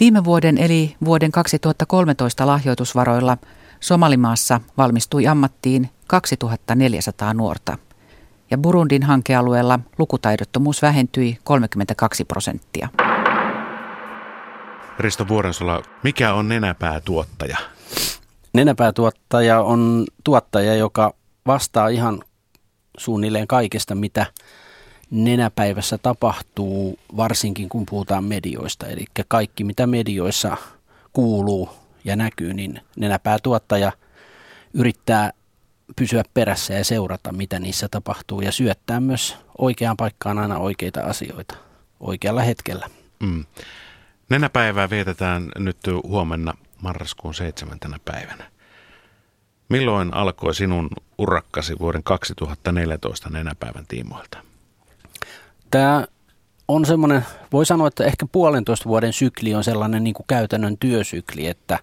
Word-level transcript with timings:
Viime 0.00 0.24
vuoden 0.24 0.58
eli 0.58 0.96
vuoden 1.04 1.32
2013 1.32 2.46
lahjoitusvaroilla 2.46 3.36
Somalimaassa 3.80 4.60
valmistui 4.78 5.26
ammattiin 5.26 5.90
2400 6.06 7.34
nuorta 7.34 7.78
ja 8.50 8.58
Burundin 8.58 9.02
hankealueella 9.02 9.78
lukutaidottomuus 9.98 10.82
vähentyi 10.82 11.38
32 11.44 12.24
prosenttia. 12.24 12.88
Risto 14.98 15.28
Vuorensola, 15.28 15.82
mikä 16.02 16.34
on 16.34 16.48
nenäpäätuottaja? 16.48 17.56
Nenäpäätuottaja 18.52 19.60
on 19.60 20.04
tuottaja, 20.24 20.74
joka 20.74 21.14
vastaa 21.46 21.88
ihan 21.88 22.22
suunnilleen 22.98 23.46
kaikesta, 23.46 23.94
mitä 23.94 24.26
nenäpäivässä 25.10 25.98
tapahtuu, 25.98 26.98
varsinkin 27.16 27.68
kun 27.68 27.86
puhutaan 27.86 28.24
medioista. 28.24 28.86
Eli 28.86 29.04
kaikki, 29.28 29.64
mitä 29.64 29.86
medioissa 29.86 30.56
kuuluu 31.12 31.68
ja 32.04 32.16
näkyy, 32.16 32.54
niin 32.54 32.80
nenäpäätuottaja 32.96 33.92
yrittää 34.74 35.32
pysyä 35.96 36.22
perässä 36.34 36.74
ja 36.74 36.84
seurata, 36.84 37.32
mitä 37.32 37.58
niissä 37.58 37.88
tapahtuu 37.88 38.40
ja 38.40 38.52
syöttää 38.52 39.00
myös 39.00 39.36
oikeaan 39.58 39.96
paikkaan 39.96 40.38
aina 40.38 40.58
oikeita 40.58 41.00
asioita 41.00 41.54
oikealla 42.00 42.42
hetkellä. 42.42 42.86
Mm. 43.20 43.44
Nenäpäivää 44.30 44.90
vietetään 44.90 45.48
nyt 45.58 45.78
huomenna 46.02 46.54
marraskuun 46.82 47.34
seitsemäntenä 47.34 47.98
päivänä. 48.04 48.50
Milloin 49.68 50.14
alkoi 50.14 50.54
sinun 50.54 50.90
urakkasi 51.18 51.78
vuoden 51.78 52.02
2014 52.02 53.30
nenäpäivän 53.30 53.86
tiimoilta? 53.88 54.38
Tämä 55.74 56.06
on 56.68 56.86
semmoinen, 56.86 57.26
voi 57.52 57.66
sanoa, 57.66 57.88
että 57.88 58.04
ehkä 58.04 58.26
puolentoista 58.32 58.88
vuoden 58.88 59.12
sykli 59.12 59.54
on 59.54 59.64
sellainen 59.64 60.04
niin 60.04 60.14
kuin 60.14 60.26
käytännön 60.26 60.78
työsykli, 60.78 61.46
että, 61.46 61.78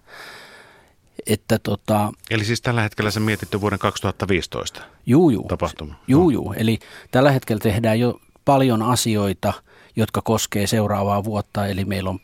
että 1.26 1.58
tota, 1.58 2.12
Eli 2.30 2.44
siis 2.44 2.60
tällä 2.60 2.82
hetkellä 2.82 3.10
se 3.10 3.20
mietitty 3.20 3.60
vuoden 3.60 3.78
2015 3.78 4.82
juu, 5.06 5.30
juu, 5.30 5.48
tapahtuma? 5.48 5.94
Juu, 6.08 6.30
juu. 6.30 6.54
Eli 6.56 6.78
tällä 7.10 7.30
hetkellä 7.30 7.60
tehdään 7.60 8.00
jo 8.00 8.20
paljon 8.44 8.82
asioita, 8.82 9.52
jotka 9.96 10.22
koskee 10.22 10.66
seuraavaa 10.66 11.24
vuotta. 11.24 11.66
Eli 11.66 11.84
meillä 11.84 12.10
on, 12.10 12.18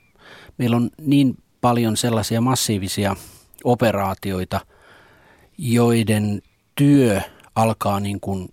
meillä 0.59 0.77
on 0.77 0.91
niin 1.01 1.43
paljon 1.61 1.97
sellaisia 1.97 2.41
massiivisia 2.41 3.17
operaatioita, 3.65 4.61
joiden 5.59 6.43
työ 6.75 7.21
alkaa 7.55 8.01
niin 8.01 8.21
kuin 8.21 8.49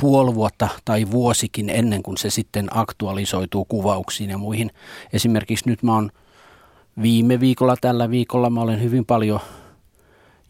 puoli 0.00 0.34
vuotta 0.34 0.68
tai 0.84 1.10
vuosikin 1.10 1.70
ennen 1.70 2.02
kuin 2.02 2.16
se 2.16 2.30
sitten 2.30 2.66
aktualisoituu 2.70 3.64
kuvauksiin 3.64 4.30
ja 4.30 4.38
muihin. 4.38 4.70
Esimerkiksi 5.12 5.68
nyt 5.68 5.82
mä 5.82 5.94
oon 5.94 6.10
viime 7.02 7.40
viikolla, 7.40 7.76
tällä 7.80 8.10
viikolla 8.10 8.50
mä 8.50 8.60
olen 8.60 8.82
hyvin 8.82 9.04
paljon 9.04 9.40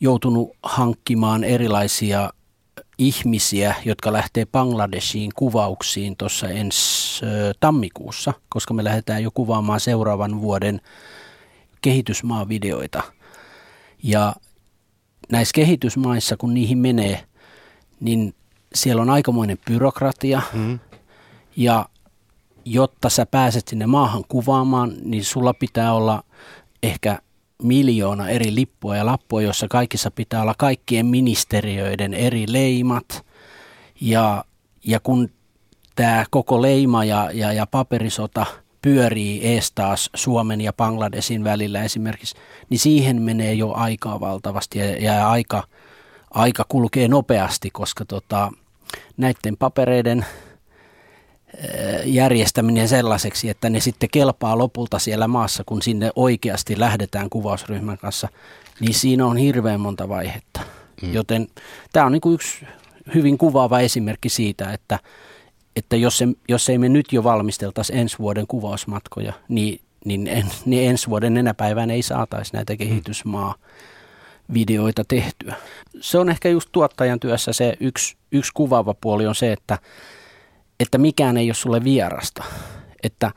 joutunut 0.00 0.50
hankkimaan 0.62 1.44
erilaisia 1.44 2.30
ihmisiä, 2.98 3.74
jotka 3.84 4.12
lähtee 4.12 4.46
Bangladeshiin 4.46 5.30
kuvauksiin 5.34 6.16
tuossa 6.16 6.48
ensi 6.48 7.20
tammikuussa, 7.60 8.32
koska 8.48 8.74
me 8.74 8.84
lähdetään 8.84 9.22
jo 9.22 9.30
kuvaamaan 9.34 9.80
seuraavan 9.80 10.40
vuoden 10.40 10.80
kehitysmaavideoita. 11.80 13.02
Ja 14.02 14.34
näissä 15.32 15.52
kehitysmaissa, 15.54 16.36
kun 16.36 16.54
niihin 16.54 16.78
menee, 16.78 17.24
niin 18.00 18.34
siellä 18.74 19.02
on 19.02 19.10
aikamoinen 19.10 19.58
byrokratia 19.66 20.42
mm. 20.52 20.78
ja 21.56 21.88
jotta 22.64 23.08
sä 23.08 23.26
pääset 23.26 23.68
sinne 23.68 23.86
maahan 23.86 24.24
kuvaamaan, 24.28 24.92
niin 25.02 25.24
sulla 25.24 25.54
pitää 25.54 25.92
olla 25.92 26.24
ehkä 26.82 27.18
miljoona 27.62 28.28
eri 28.28 28.54
lippua 28.54 28.96
ja 28.96 29.06
lappua, 29.06 29.42
jossa 29.42 29.68
kaikissa 29.68 30.10
pitää 30.10 30.42
olla 30.42 30.54
kaikkien 30.58 31.06
ministeriöiden 31.06 32.14
eri 32.14 32.44
leimat. 32.48 33.26
Ja, 34.00 34.44
ja 34.84 35.00
kun 35.00 35.30
tämä 35.96 36.24
koko 36.30 36.62
leima 36.62 37.04
ja, 37.04 37.30
ja, 37.32 37.52
ja 37.52 37.66
paperisota 37.66 38.46
pyörii 38.82 39.46
ees 39.46 39.72
taas 39.72 40.10
Suomen 40.14 40.60
ja 40.60 40.72
Bangladesin 40.72 41.44
välillä 41.44 41.82
esimerkiksi, 41.82 42.36
niin 42.70 42.78
siihen 42.78 43.22
menee 43.22 43.54
jo 43.54 43.72
aikaa 43.72 44.20
valtavasti 44.20 44.78
ja, 44.78 44.84
ja 44.84 45.30
aika, 45.30 45.62
aika 46.30 46.64
kulkee 46.68 47.08
nopeasti, 47.08 47.70
koska 47.70 48.04
tota, 48.04 48.52
näiden 49.16 49.56
papereiden 49.58 50.26
järjestäminen 52.04 52.88
sellaiseksi, 52.88 53.48
että 53.48 53.70
ne 53.70 53.80
sitten 53.80 54.08
kelpaa 54.12 54.58
lopulta 54.58 54.98
siellä 54.98 55.28
maassa, 55.28 55.62
kun 55.66 55.82
sinne 55.82 56.10
oikeasti 56.16 56.80
lähdetään 56.80 57.30
kuvausryhmän 57.30 57.98
kanssa, 57.98 58.28
niin 58.80 58.94
siinä 58.94 59.26
on 59.26 59.36
hirveän 59.36 59.80
monta 59.80 60.08
vaihetta. 60.08 60.60
Mm. 61.02 61.12
Joten 61.12 61.48
tämä 61.92 62.06
on 62.06 62.12
niin 62.12 62.20
kuin 62.20 62.34
yksi 62.34 62.66
hyvin 63.14 63.38
kuvaava 63.38 63.80
esimerkki 63.80 64.28
siitä, 64.28 64.72
että, 64.72 64.98
että 65.76 65.96
jos, 65.96 66.18
se, 66.18 66.28
jos 66.48 66.68
ei 66.68 66.78
me 66.78 66.88
nyt 66.88 67.12
jo 67.12 67.24
valmisteltaisi 67.24 67.96
ensi 67.96 68.18
vuoden 68.18 68.46
kuvausmatkoja, 68.46 69.32
niin, 69.48 69.80
niin, 70.04 70.26
en, 70.26 70.46
niin 70.64 70.90
ensi 70.90 71.08
vuoden 71.08 71.36
enäpäivään 71.36 71.90
ei 71.90 72.02
saataisi 72.02 72.52
näitä 72.52 72.76
kehitysmaa 72.76 73.54
videoita 74.54 75.04
tehtyä. 75.08 75.54
Se 76.00 76.18
on 76.18 76.28
ehkä 76.28 76.48
just 76.48 76.68
tuottajan 76.72 77.20
työssä 77.20 77.52
se 77.52 77.76
yksi, 77.80 78.16
yksi 78.32 78.52
kuvaava 78.54 78.94
puoli 79.00 79.26
on 79.26 79.34
se, 79.34 79.52
että 79.52 79.78
että 80.80 80.98
mikään 80.98 81.36
ei 81.36 81.48
ole 81.48 81.54
sulle 81.54 81.84
vierasta. 81.84 82.44
Että 83.02 83.30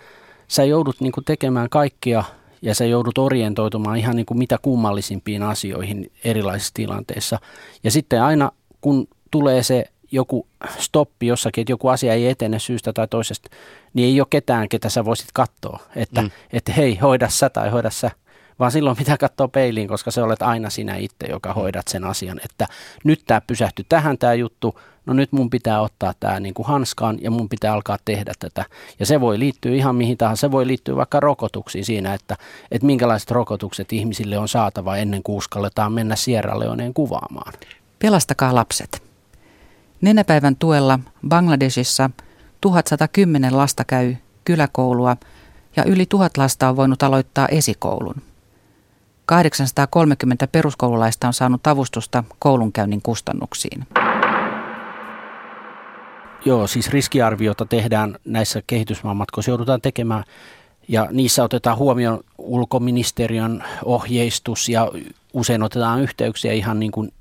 sä 0.48 0.64
joudut 0.64 1.02
niin 1.02 1.14
tekemään 1.26 1.70
kaikkia 1.70 2.24
ja 2.62 2.76
sä 2.76 2.86
joudut 2.86 3.18
orientoitumaan 3.18 3.98
ihan 3.98 4.16
niin 4.16 4.26
kuin 4.26 4.38
mitä 4.38 4.58
kummallisimpiin 4.62 5.44
asioihin 5.44 6.12
erilaisissa 6.24 6.74
tilanteissa. 6.74 7.40
Ja 7.84 7.92
sitten 7.92 8.24
aina 8.24 8.52
kun 8.82 9.08
tulee 9.32 9.64
se 9.64 9.86
joku 10.12 10.48
stoppi 10.80 11.28
jossakin, 11.28 11.62
että 11.62 11.72
joku 11.72 11.88
asia 11.88 12.14
ei 12.14 12.28
etene 12.28 12.60
syystä 12.60 12.94
tai 12.94 13.08
toisesta, 13.08 13.50
niin 13.94 14.08
ei 14.08 14.22
ole 14.22 14.28
ketään, 14.30 14.70
ketä 14.70 14.90
sä 14.90 15.06
voisit 15.06 15.30
katsoa, 15.34 15.80
että, 15.96 16.22
mm. 16.22 16.32
että 16.54 16.72
hei, 16.72 16.96
hoida 16.96 17.30
sä 17.30 17.50
tai 17.50 17.70
hoida 17.70 17.90
sä 17.90 18.12
vaan 18.60 18.72
silloin 18.72 18.98
pitää 18.98 19.18
katsoa 19.18 19.48
peiliin, 19.48 19.88
koska 19.88 20.12
se 20.12 20.22
olet 20.22 20.42
aina 20.42 20.70
sinä 20.70 20.96
itse, 20.96 21.28
joka 21.30 21.54
hoidat 21.54 21.88
sen 21.88 22.04
asian, 22.04 22.40
että 22.46 22.68
nyt 23.04 23.22
tämä 23.28 23.42
pysähtyi 23.42 23.86
tähän 23.90 24.18
tämä 24.18 24.34
juttu, 24.34 24.80
no 25.06 25.14
nyt 25.14 25.32
mun 25.32 25.50
pitää 25.50 25.82
ottaa 25.82 26.14
tämä 26.20 26.40
niin 26.40 26.54
kuin 26.54 26.68
hanskaan 26.68 27.18
ja 27.22 27.32
mun 27.32 27.50
pitää 27.50 27.74
alkaa 27.74 27.98
tehdä 28.06 28.34
tätä. 28.40 28.66
Ja 29.00 29.06
se 29.06 29.22
voi 29.22 29.40
liittyä 29.40 29.72
ihan 29.72 29.96
mihin 29.96 30.18
tahansa, 30.18 30.42
se 30.42 30.52
voi 30.52 30.68
liittyä 30.68 30.96
vaikka 30.96 31.20
rokotuksiin 31.20 31.86
siinä, 31.86 32.14
että, 32.14 32.36
että 32.72 32.86
minkälaiset 32.86 33.32
rokotukset 33.32 33.94
ihmisille 33.94 34.38
on 34.38 34.48
saatava 34.48 34.98
ennen 34.98 35.24
kuin 35.24 35.36
uskalletaan 35.36 35.94
mennä 35.94 36.16
Sierra 36.16 36.60
Leoneen 36.60 36.94
kuvaamaan. 36.94 37.54
Pelastakaa 38.00 38.56
lapset. 38.56 39.04
Nenäpäivän 40.02 40.56
tuella 40.56 41.00
Bangladesissa 41.28 42.10
1110 42.62 43.58
lasta 43.58 43.84
käy 43.84 44.16
kyläkoulua 44.46 45.18
ja 45.76 45.84
yli 45.84 46.06
tuhat 46.06 46.38
lasta 46.38 46.70
on 46.70 46.76
voinut 46.76 47.04
aloittaa 47.04 47.48
esikoulun. 47.48 48.16
830 49.28 50.48
peruskoululaista 50.48 51.28
on 51.28 51.34
saanut 51.34 51.68
avustusta 51.68 52.24
koulunkäynnin 52.40 53.02
kustannuksiin. 53.02 53.88
Joo, 56.46 56.68
siis 56.68 56.90
riskiarviota 56.90 57.66
tehdään 57.66 58.18
näissä 58.26 58.62
kehitysmaamatkoissa, 58.68 59.52
joudutaan 59.52 59.82
tekemään 59.82 60.24
ja 60.88 61.08
niissä 61.12 61.44
otetaan 61.44 61.78
huomioon 61.78 62.20
ulkoministeriön 62.38 63.64
ohjeistus 63.86 64.70
ja 64.70 64.92
usein 65.34 65.64
otetaan 65.64 66.02
yhteyksiä 66.02 66.54
ihan 66.54 66.80
niin 66.80 66.92
kuin 66.92 67.12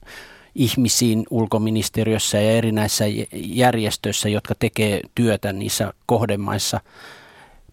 ihmisiin 0.55 1.25
ulkoministeriössä 1.31 2.41
ja 2.41 2.51
eri 2.51 2.73
näissä 2.73 3.05
järjestöissä, 3.33 4.29
jotka 4.29 4.55
tekee 4.59 5.01
työtä 5.15 5.53
niissä 5.53 5.93
kohdemaissa– 6.07 6.81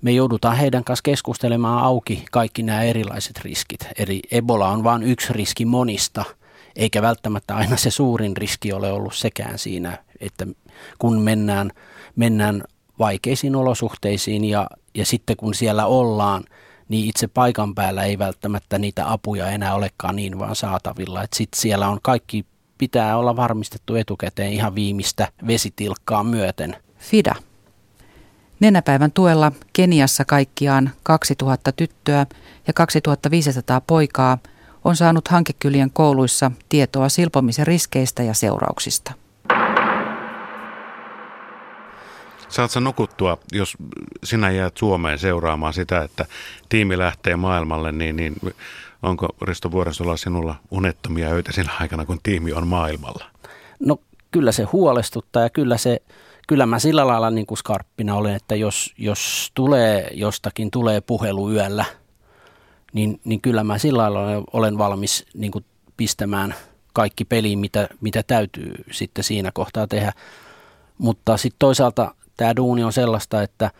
me 0.04 0.12
joudutaan 0.12 0.58
heidän 0.58 0.84
kanssa 0.84 1.04
keskustelemaan 1.04 1.84
auki 1.84 2.26
kaikki 2.32 2.64
nämä 2.64 2.84
erilaiset 2.84 3.40
riskit. 3.40 3.80
Eli 3.98 4.22
Ebola 4.32 4.70
on 4.70 4.84
vain 4.84 5.04
yksi 5.04 5.34
riski 5.34 5.66
monista, 5.66 6.26
eikä 6.76 7.02
välttämättä 7.02 7.56
aina 7.56 7.78
se 7.78 7.92
suurin 7.92 8.38
riski 8.38 8.74
ole 8.74 8.92
ollut 8.92 9.16
sekään 9.16 9.60
siinä, 9.60 9.98
että 10.20 10.48
kun 11.00 11.22
mennään, 11.22 11.72
mennään 12.16 12.64
vaikeisiin 13.00 13.56
olosuhteisiin 13.56 14.46
ja, 14.46 14.68
ja 14.96 15.06
sitten 15.06 15.38
kun 15.38 15.54
siellä 15.54 15.86
ollaan, 15.86 16.44
niin 16.90 17.10
itse 17.10 17.28
paikan 17.28 17.76
päällä 17.76 18.04
ei 18.04 18.20
välttämättä 18.20 18.80
niitä 18.80 19.12
apuja 19.12 19.48
enää 19.48 19.76
olekaan 19.76 20.16
niin 20.16 20.40
vaan 20.40 20.56
saatavilla. 20.56 21.26
Sitten 21.36 21.62
siellä 21.62 21.88
on 21.88 22.00
kaikki, 22.02 22.46
pitää 22.78 23.18
olla 23.18 23.36
varmistettu 23.36 23.96
etukäteen 23.96 24.54
ihan 24.54 24.76
viimeistä 24.76 25.28
vesitilkkaa 25.48 26.24
myöten. 26.24 26.76
FIDA 26.98 27.36
Nenäpäivän 28.60 29.12
tuella 29.12 29.52
Keniassa 29.74 30.26
kaikkiaan 30.26 30.92
2000 31.04 31.72
tyttöä 31.72 32.26
ja 32.68 32.74
2500 32.74 33.82
poikaa 33.82 34.38
on 34.84 34.96
saanut 34.96 35.28
hankekylien 35.28 35.92
kouluissa 35.92 36.52
tietoa 36.70 37.10
silpomisen 37.10 37.68
riskeistä 37.68 38.24
ja 38.24 38.34
seurauksista. 38.34 39.14
Saat 42.50 42.72
sä 42.72 42.80
nukuttua, 42.80 43.38
jos 43.52 43.78
sinä 44.24 44.52
jäät 44.52 44.78
Suomeen 44.78 45.20
seuraamaan 45.20 45.74
sitä, 45.74 46.02
että 46.02 46.26
tiimi 46.70 46.98
lähtee 46.98 47.36
maailmalle, 47.36 47.92
niin, 47.92 48.16
niin 48.16 48.36
onko 49.02 49.28
Risto 49.42 49.72
Vuoristola 49.72 50.18
sinulla 50.18 50.56
unettomia 50.72 51.30
öitä 51.30 51.52
siinä 51.52 51.74
aikana, 51.80 52.06
kun 52.06 52.20
tiimi 52.24 52.54
on 52.54 52.68
maailmalla? 52.68 53.26
No 53.80 53.98
kyllä 54.32 54.52
se 54.52 54.64
huolestuttaa 54.64 55.44
ja 55.44 55.50
kyllä 55.50 55.78
se, 55.78 56.02
kyllä 56.48 56.66
mä 56.66 56.80
sillä 56.80 57.08
lailla 57.08 57.30
niin 57.30 57.46
kuin 57.46 57.58
skarppina 57.58 58.16
olen, 58.16 58.36
että 58.36 58.56
jos, 58.56 58.94
jos 58.98 59.52
tulee 59.54 60.08
jostakin, 60.14 60.72
tulee 60.72 61.02
puhelu 61.02 61.52
yöllä, 61.52 61.86
niin, 62.94 63.20
niin 63.24 63.42
kyllä 63.42 63.64
mä 63.64 63.78
sillä 63.78 64.14
lailla 64.14 64.44
olen 64.54 64.78
valmis 64.78 65.26
niin 65.34 65.52
kuin 65.52 65.66
pistämään 65.98 66.56
kaikki 66.94 67.26
peliin, 67.26 67.60
mitä, 67.60 67.90
mitä 68.02 68.24
täytyy 68.24 68.74
sitten 68.92 69.24
siinä 69.24 69.52
kohtaa 69.54 69.88
tehdä. 69.88 70.14
Mutta 70.98 71.38
sitten 71.38 71.60
toisaalta 71.60 72.16
tämä 72.38 72.56
duuni 72.56 72.84
on 72.84 72.94
sellaista, 72.94 73.42
että, 73.42 73.72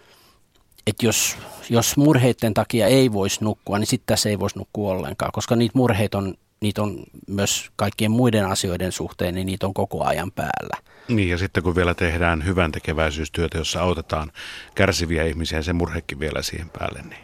että 0.88 1.06
jos, 1.06 1.38
jos 1.70 1.98
murheiden 1.98 2.54
takia 2.54 2.88
ei 2.88 3.14
voisi 3.14 3.44
nukkua, 3.44 3.80
niin 3.80 3.88
sitten 3.88 4.08
tässä 4.16 4.30
ei 4.30 4.40
voisi 4.40 4.58
nukkua 4.58 4.92
ollenkaan, 4.92 5.32
koska 5.32 5.56
niitä 5.56 5.78
murheita 5.78 6.18
on, 6.18 6.34
niitä 6.64 6.82
on 6.82 7.04
myös 7.28 7.72
kaikkien 7.76 8.12
muiden 8.12 8.46
asioiden 8.46 8.92
suhteen, 8.92 9.36
niin 9.36 9.46
niitä 9.46 9.68
on 9.68 9.74
koko 9.74 10.04
ajan 10.04 10.32
päällä. 10.32 10.78
Niin 11.08 11.30
ja 11.30 11.38
sitten 11.38 11.64
kun 11.64 11.76
vielä 11.76 11.94
tehdään 11.94 12.46
hyvän 12.46 12.72
tekeväisyystyötä, 12.72 13.58
jossa 13.58 13.82
autetaan 13.82 14.32
kärsiviä 14.76 15.24
ihmisiä, 15.24 15.62
se 15.62 15.74
murhekin 15.74 16.20
vielä 16.20 16.42
siihen 16.42 16.70
päälle. 16.70 17.02
Niin, 17.02 17.24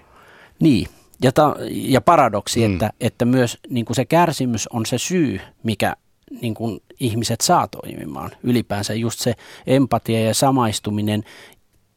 niin. 0.60 0.88
Ja, 1.24 1.32
ta, 1.32 1.56
ja 1.72 2.02
paradoksi, 2.02 2.68
mm. 2.68 2.74
että, 2.74 2.90
että 3.00 3.26
myös 3.26 3.58
niin 3.70 3.86
kuin 3.86 3.96
se 3.96 4.06
kärsimys 4.06 4.68
on 4.68 4.86
se 4.86 4.98
syy, 4.98 5.42
mikä 5.64 5.96
niin 6.42 6.54
kuin 6.54 6.80
ihmiset 7.00 7.42
saa 7.42 7.68
toimimaan. 7.68 8.32
Ylipäänsä 8.44 8.94
just 8.94 9.20
se 9.20 9.34
empatia 9.68 10.20
ja 10.20 10.34
samaistuminen 10.34 11.24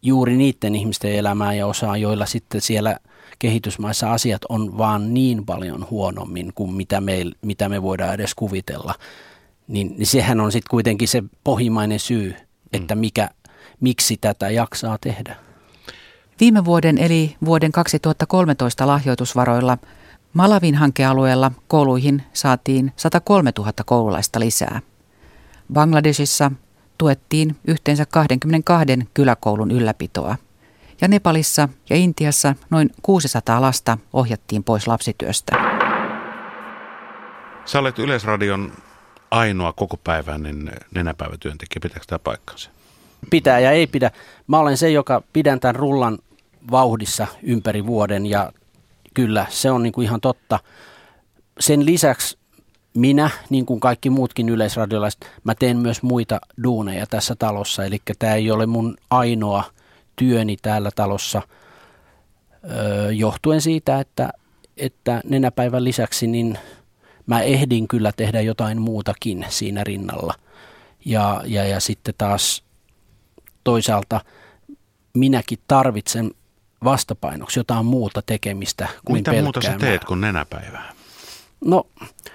juuri 0.03 0.37
niiden 0.37 0.75
ihmisten 0.75 1.13
elämään 1.13 1.59
ja 1.59 1.67
osaa, 1.67 1.97
joilla 1.97 2.27
sitten 2.27 2.61
siellä 2.61 2.97
kehitysmaissa 3.39 4.13
asiat 4.13 4.43
on 4.49 4.79
vaan 4.79 5.15
niin 5.15 5.47
paljon 5.47 5.87
huonommin 5.91 6.53
kuin 6.55 6.73
mitä 6.75 7.01
me, 7.01 7.25
mitä 7.43 7.69
me 7.69 7.83
voidaan 7.83 8.15
edes 8.15 8.35
kuvitella. 8.35 8.95
Niin, 9.69 9.95
niin 9.97 10.07
sehän 10.07 10.41
on 10.41 10.53
sitten 10.53 10.71
kuitenkin 10.71 11.09
se 11.09 11.23
pohjimainen 11.45 12.01
syy, 12.01 12.35
että 12.73 12.95
mm. 12.95 13.01
mikä, 13.01 13.31
miksi 13.81 14.17
tätä 14.21 14.51
jaksaa 14.51 14.99
tehdä. 15.01 15.37
Viime 16.41 16.65
vuoden 16.65 16.99
eli 16.99 17.37
vuoden 17.45 17.73
2013 17.73 18.87
lahjoitusvaroilla 18.87 19.79
Malavin 20.33 20.75
hankealueella 20.75 21.53
kouluihin 21.69 22.23
saatiin 22.33 22.93
103 22.97 23.53
000 23.59 23.73
koululaista 23.87 24.41
lisää. 24.41 24.81
Bangladesissa 25.73 26.51
tuettiin 27.03 27.57
yhteensä 27.67 28.07
22 28.07 28.87
kyläkoulun 29.15 29.71
ylläpitoa. 29.71 30.37
Ja 31.01 31.09
Nepalissa 31.09 31.69
ja 31.91 31.97
Intiassa 31.97 32.55
noin 32.71 32.91
600 33.03 33.61
lasta 33.61 33.99
ohjattiin 34.13 34.65
pois 34.65 34.87
lapsityöstä. 34.87 35.53
Sä 37.65 37.79
olet 37.79 37.99
Yleisradion 37.99 38.73
ainoa 39.31 39.73
kokopäiväinen 39.73 40.73
nenäpäivätyöntekijä. 40.95 41.81
Pitääkö 41.83 42.05
tämä 42.07 42.19
paikkansa? 42.19 42.71
Pitää 43.31 43.59
ja 43.59 43.71
ei 43.71 43.87
pidä. 43.87 44.11
Mä 44.47 44.59
olen 44.59 44.77
se, 44.77 44.91
joka 44.91 45.23
pidän 45.33 45.61
tämän 45.61 45.77
rullan 45.77 46.19
vauhdissa 46.71 47.27
ympäri 47.43 47.87
vuoden 47.87 48.27
ja 48.27 48.53
kyllä 49.15 49.47
se 49.49 49.71
on 49.71 49.83
niin 49.83 49.93
kuin 49.93 50.05
ihan 50.05 50.21
totta. 50.21 50.59
Sen 51.61 51.87
lisäksi 51.87 52.39
minä, 52.95 53.31
niin 53.51 53.67
kuin 53.67 53.81
kaikki 53.81 54.11
muutkin 54.11 54.49
yleisradiolaiset, 54.49 55.31
mä 55.45 55.55
teen 55.55 55.77
myös 55.77 56.03
muita 56.03 56.41
duuneja 56.63 57.07
tässä 57.07 57.35
talossa. 57.39 57.85
Eli 57.85 57.99
tämä 58.19 58.35
ei 58.35 58.51
ole 58.51 58.67
mun 58.67 58.97
ainoa 59.11 59.65
työni 60.17 60.57
täällä 60.63 60.91
talossa 60.97 61.43
öö, 62.71 63.13
johtuen 63.13 63.61
siitä, 63.61 64.01
että, 64.01 64.33
että 64.77 65.21
nenäpäivän 65.25 65.85
lisäksi 65.85 66.27
niin 66.27 66.59
mä 67.27 67.41
ehdin 67.41 67.89
kyllä 67.89 68.13
tehdä 68.13 68.41
jotain 68.41 68.81
muutakin 68.81 69.47
siinä 69.49 69.85
rinnalla. 69.85 70.35
Ja, 71.05 71.43
ja, 71.47 71.65
ja 71.65 71.81
sitten 71.81 72.15
taas 72.19 72.65
toisaalta 73.65 74.21
minäkin 75.15 75.59
tarvitsen 75.69 76.31
vastapainoksi 76.85 77.61
jotain 77.61 77.87
muuta 77.87 78.23
tekemistä 78.23 78.89
kuin 79.05 79.19
Mitä 79.19 79.43
muuta 79.43 79.61
sä 79.61 79.77
teet 79.79 80.05
kuin 80.05 80.21
nenäpäivää? 80.21 80.93
No, 81.65 81.87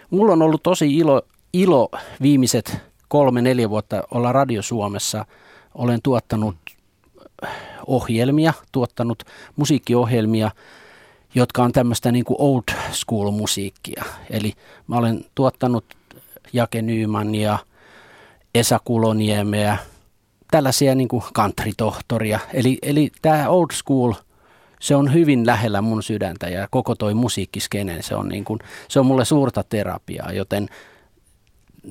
mulla 0.10 0.34
on 0.34 0.42
ollut 0.42 0.64
tosi 0.64 0.98
ilo, 0.98 1.22
ilo 1.54 1.90
viimeiset 2.22 2.78
kolme, 3.08 3.42
neljä 3.42 3.70
vuotta 3.70 4.04
olla 4.12 4.32
Radio 4.32 4.62
Suomessa. 4.62 5.26
Olen 5.76 6.02
tuottanut 6.02 6.56
ohjelmia, 7.88 8.54
tuottanut 8.72 9.24
musiikkiohjelmia, 9.56 10.52
jotka 11.36 11.64
on 11.64 11.72
tämmöistä 11.72 12.12
niin 12.12 12.26
kuin 12.26 12.38
old 12.40 12.64
school 12.92 13.32
musiikkia. 13.32 14.04
Eli 14.30 14.54
mä 14.88 14.96
olen 14.96 15.26
tuottanut 15.36 15.86
Jake 16.54 16.82
Nymania, 16.82 17.58
Esa 18.56 18.80
Kuloniemeä, 18.86 19.78
tällaisia 20.52 20.96
niin 20.96 21.08
kuin 21.08 21.24
country-tohtoria. 21.34 22.40
Eli, 22.54 22.78
eli 22.82 23.12
tämä 23.22 23.50
old 23.50 23.72
school– 23.74 24.14
se 24.80 24.96
on 24.96 25.14
hyvin 25.14 25.46
lähellä 25.46 25.82
mun 25.82 26.04
sydäntä 26.04 26.50
ja 26.50 26.68
koko 26.72 26.96
toi 26.96 27.14
musiikkiskene, 27.14 28.02
se 28.02 28.16
on, 28.16 28.28
niin 28.28 28.44
kuin, 28.44 28.60
se 28.88 29.00
on 29.00 29.06
mulle 29.06 29.26
suurta 29.26 29.64
terapiaa, 29.64 30.32
joten 30.32 30.70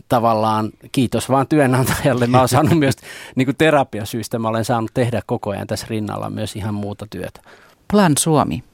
tavallaan 0.08 0.70
kiitos 0.92 1.28
vaan 1.28 1.48
työnantajalle. 1.48 2.26
Mä 2.26 2.38
oon 2.38 2.48
saanut 2.48 2.78
myös 2.78 2.96
niin 3.36 3.46
kuin 3.46 3.56
terapiasyistä, 3.56 4.38
mä 4.38 4.48
olen 4.48 4.64
saanut 4.64 4.90
tehdä 4.94 5.22
koko 5.26 5.50
ajan 5.50 5.66
tässä 5.66 5.86
rinnalla 5.90 6.30
myös 6.30 6.56
ihan 6.56 6.74
muuta 6.74 7.06
työtä. 7.10 7.40
Plan 7.90 8.12
Suomi. 8.18 8.64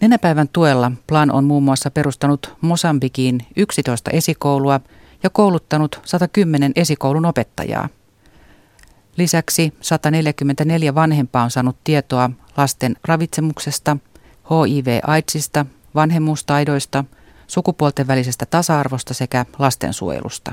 Nenäpäivän 0.00 0.48
tuella 0.52 0.92
Plan 1.06 1.32
on 1.32 1.44
muun 1.44 1.62
muassa 1.62 1.90
perustanut 1.90 2.56
Mosambikiin 2.60 3.46
11 3.56 4.10
esikoulua 4.10 4.80
ja 5.22 5.30
kouluttanut 5.30 6.00
110 6.04 6.72
esikoulun 6.76 7.26
opettajaa. 7.26 7.88
Lisäksi 9.16 9.74
144 9.80 10.94
vanhempaa 10.94 11.44
on 11.44 11.50
saanut 11.50 11.76
tietoa 11.84 12.30
lasten 12.56 12.96
ravitsemuksesta, 13.04 13.96
HIV-AIDSista, 14.50 15.66
vanhemmuustaidoista, 15.94 17.04
sukupuolten 17.46 18.06
välisestä 18.06 18.46
tasa-arvosta 18.46 19.14
sekä 19.14 19.46
lastensuojelusta. 19.58 20.52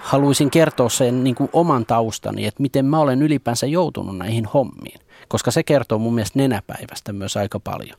Haluaisin 0.00 0.50
kertoa 0.50 0.88
sen 0.88 1.24
niin 1.24 1.34
kuin 1.34 1.50
oman 1.52 1.86
taustani, 1.86 2.46
että 2.46 2.62
miten 2.62 2.84
mä 2.84 2.98
olen 2.98 3.22
ylipäänsä 3.22 3.66
joutunut 3.66 4.18
näihin 4.18 4.44
hommiin, 4.44 5.00
koska 5.28 5.50
se 5.50 5.62
kertoo 5.62 5.98
mun 5.98 6.14
mielestä 6.14 6.38
nenäpäivästä 6.38 7.12
myös 7.12 7.36
aika 7.36 7.60
paljon. 7.60 7.98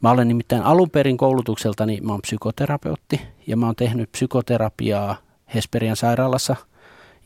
Mä 0.00 0.10
olen 0.10 0.28
nimittäin 0.28 0.62
alun 0.62 0.90
perin 0.90 1.16
koulutukseltani, 1.16 2.00
mä 2.00 2.12
oon 2.12 2.22
psykoterapeutti 2.22 3.20
ja 3.46 3.56
mä 3.56 3.66
oon 3.66 3.76
tehnyt 3.76 4.12
psykoterapiaa 4.12 5.16
Hesperian 5.54 5.96
sairaalassa– 5.96 6.56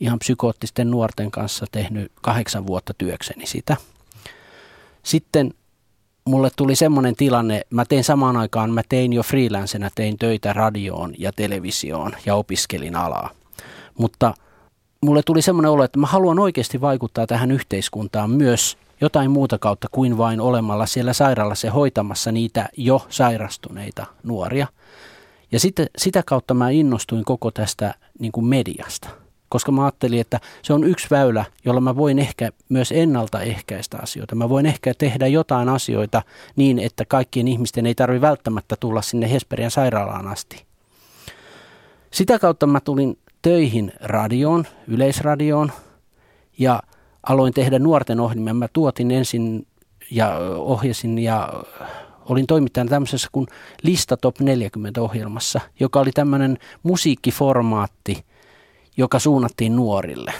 ihan 0.01 0.19
psykoottisten 0.19 0.91
nuorten 0.91 1.31
kanssa 1.31 1.65
tehnyt 1.71 2.11
kahdeksan 2.21 2.67
vuotta 2.67 2.93
työkseni 2.97 3.45
sitä. 3.45 3.77
Sitten 5.03 5.53
mulle 6.25 6.49
tuli 6.55 6.75
semmoinen 6.75 7.15
tilanne, 7.15 7.61
mä 7.69 7.85
tein 7.85 8.03
samaan 8.03 8.37
aikaan, 8.37 8.71
mä 8.71 8.81
tein 8.89 9.13
jo 9.13 9.23
freelancenä, 9.23 9.89
tein 9.95 10.17
töitä 10.17 10.53
radioon 10.53 11.13
ja 11.17 11.31
televisioon 11.31 12.11
ja 12.25 12.35
opiskelin 12.35 12.95
alaa. 12.95 13.29
Mutta 13.97 14.33
mulle 15.01 15.21
tuli 15.25 15.41
semmoinen 15.41 15.71
olo, 15.71 15.83
että 15.83 15.99
mä 15.99 16.07
haluan 16.07 16.39
oikeasti 16.39 16.81
vaikuttaa 16.81 17.27
tähän 17.27 17.51
yhteiskuntaan 17.51 18.29
myös 18.29 18.77
jotain 19.01 19.31
muuta 19.31 19.57
kautta 19.57 19.87
kuin 19.91 20.17
vain 20.17 20.41
olemalla 20.41 20.85
siellä 20.85 21.13
sairaalassa 21.13 21.71
hoitamassa 21.71 22.31
niitä 22.31 22.69
jo 22.77 23.05
sairastuneita 23.09 24.05
nuoria. 24.23 24.67
Ja 25.51 25.59
sitten 25.59 25.87
sitä 25.97 26.23
kautta 26.25 26.53
mä 26.53 26.69
innostuin 26.69 27.25
koko 27.25 27.51
tästä 27.51 27.93
niin 28.19 28.31
kuin 28.31 28.45
mediasta– 28.45 29.09
koska 29.51 29.71
mä 29.71 29.83
ajattelin, 29.83 30.21
että 30.21 30.39
se 30.61 30.73
on 30.73 30.83
yksi 30.83 31.07
väylä, 31.11 31.45
jolla 31.65 31.81
mä 31.81 31.95
voin 31.95 32.19
ehkä 32.19 32.51
myös 32.69 32.91
ennaltaehkäistä 32.91 33.97
asioita. 34.01 34.35
Mä 34.35 34.49
voin 34.49 34.65
ehkä 34.65 34.93
tehdä 34.97 35.27
jotain 35.27 35.69
asioita 35.69 36.21
niin, 36.55 36.79
että 36.79 37.05
kaikkien 37.05 37.47
ihmisten 37.47 37.85
ei 37.85 37.95
tarvi 37.95 38.21
välttämättä 38.21 38.75
tulla 38.79 39.01
sinne 39.01 39.31
Hesperian 39.31 39.71
sairaalaan 39.71 40.27
asti. 40.27 40.65
Sitä 42.11 42.39
kautta 42.39 42.67
mä 42.67 42.79
tulin 42.79 43.17
töihin 43.41 43.91
radioon, 44.01 44.65
yleisradioon 44.87 45.71
ja 46.57 46.81
aloin 47.23 47.53
tehdä 47.53 47.79
nuorten 47.79 48.19
ohjelmia. 48.19 48.53
Mä 48.53 48.67
tuotin 48.73 49.11
ensin 49.11 49.67
ja 50.11 50.37
ohjasin 50.57 51.19
ja 51.19 51.63
olin 52.25 52.47
toimittajana 52.47 52.89
tämmöisessä 52.89 53.27
kuin 53.31 53.47
Lista 53.83 54.17
Top 54.17 54.39
40 54.39 55.01
ohjelmassa, 55.01 55.61
joka 55.79 55.99
oli 55.99 56.11
tämmöinen 56.11 56.57
musiikkiformaatti– 56.83 58.23
joka 58.97 59.19
suunnattiin 59.19 59.75
nuorille. 59.75 60.33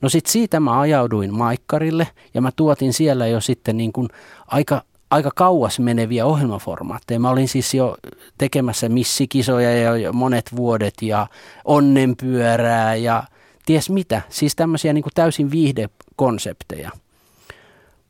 No 0.00 0.08
sitten 0.08 0.32
siitä 0.32 0.60
mä 0.60 0.80
ajauduin 0.80 1.34
Maikkarille 1.34 2.08
ja 2.34 2.40
mä 2.40 2.50
tuotin 2.56 2.92
siellä 2.92 3.26
jo 3.26 3.40
sitten 3.40 3.76
niin 3.76 3.92
kuin 3.92 4.08
aika, 4.46 4.82
aika 5.10 5.30
kauas 5.34 5.78
meneviä 5.78 6.26
ohjelmaformaatteja. 6.26 7.20
Mä 7.20 7.30
olin 7.30 7.48
siis 7.48 7.74
jo 7.74 7.96
tekemässä 8.38 8.88
missikisoja 8.88 9.96
jo 9.96 10.12
monet 10.12 10.50
vuodet 10.56 10.94
ja 11.02 11.26
onnenpyörää 11.64 12.94
ja 12.94 13.22
ties 13.66 13.90
mitä, 13.90 14.22
siis 14.28 14.56
tämmöisiä 14.56 14.92
niin 14.92 15.02
kuin 15.02 15.14
täysin 15.14 15.50
viihdekonsepteja. 15.50 16.90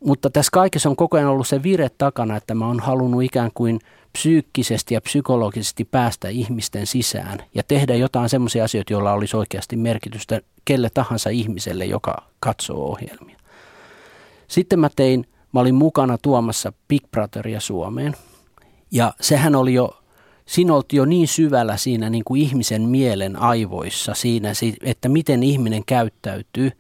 Mutta 0.05 0.31
tässä 0.31 0.51
kaikessa 0.53 0.89
on 0.89 0.97
koko 0.97 1.17
ajan 1.17 1.29
ollut 1.29 1.49
se 1.49 1.63
vire 1.63 1.89
takana, 1.99 2.37
että 2.37 2.55
mä 2.55 2.67
oon 2.67 2.81
halunnut 2.81 3.23
ikään 3.23 3.51
kuin 3.55 3.79
psyykkisesti 4.13 4.95
ja 4.95 5.01
psykologisesti 5.01 5.85
päästä 5.85 6.29
ihmisten 6.29 6.87
sisään 6.87 7.39
ja 7.55 7.63
tehdä 7.63 7.95
jotain 7.95 8.29
semmoisia 8.29 8.65
asioita, 8.65 8.93
joilla 8.93 9.13
olisi 9.13 9.37
oikeasti 9.37 9.77
merkitystä 9.77 10.41
kelle 10.65 10.91
tahansa 10.95 11.31
ihmiselle, 11.31 11.85
joka 11.85 12.23
katsoo 12.41 12.91
ohjelmia. 12.91 13.37
Sitten 14.49 14.79
mä 14.79 14.91
tein, 14.97 15.27
mä 15.53 15.61
olin 15.61 15.75
mukana 15.75 16.19
tuomassa 16.19 16.73
Big 16.89 17.03
Brotheria 17.11 17.61
Suomeen 17.61 18.17
ja 18.91 19.15
sehän 19.21 19.55
oli 19.55 19.75
jo 19.75 19.99
siinä 20.47 20.73
jo 20.93 21.05
niin 21.05 21.29
syvällä 21.29 21.77
siinä 21.77 22.11
niin 22.11 22.25
kuin 22.25 22.43
ihmisen 22.43 22.83
mielen 22.83 23.37
aivoissa 23.37 24.15
siinä, 24.15 24.49
että 24.83 25.09
miten 25.09 25.43
ihminen 25.43 25.83
käyttäytyy. 25.87 26.73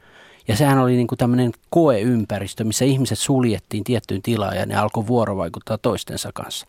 Ja 0.48 0.56
sehän 0.56 0.78
oli 0.78 0.96
niin 0.96 1.06
kuin 1.06 1.18
tämmöinen 1.18 1.52
koeympäristö, 1.70 2.64
missä 2.64 2.84
ihmiset 2.84 3.18
suljettiin 3.18 3.84
tiettyyn 3.84 4.22
tilaan 4.22 4.56
ja 4.56 4.66
ne 4.66 4.76
alkoi 4.76 5.06
vuorovaikuttaa 5.06 5.78
toistensa 5.78 6.30
kanssa. 6.34 6.66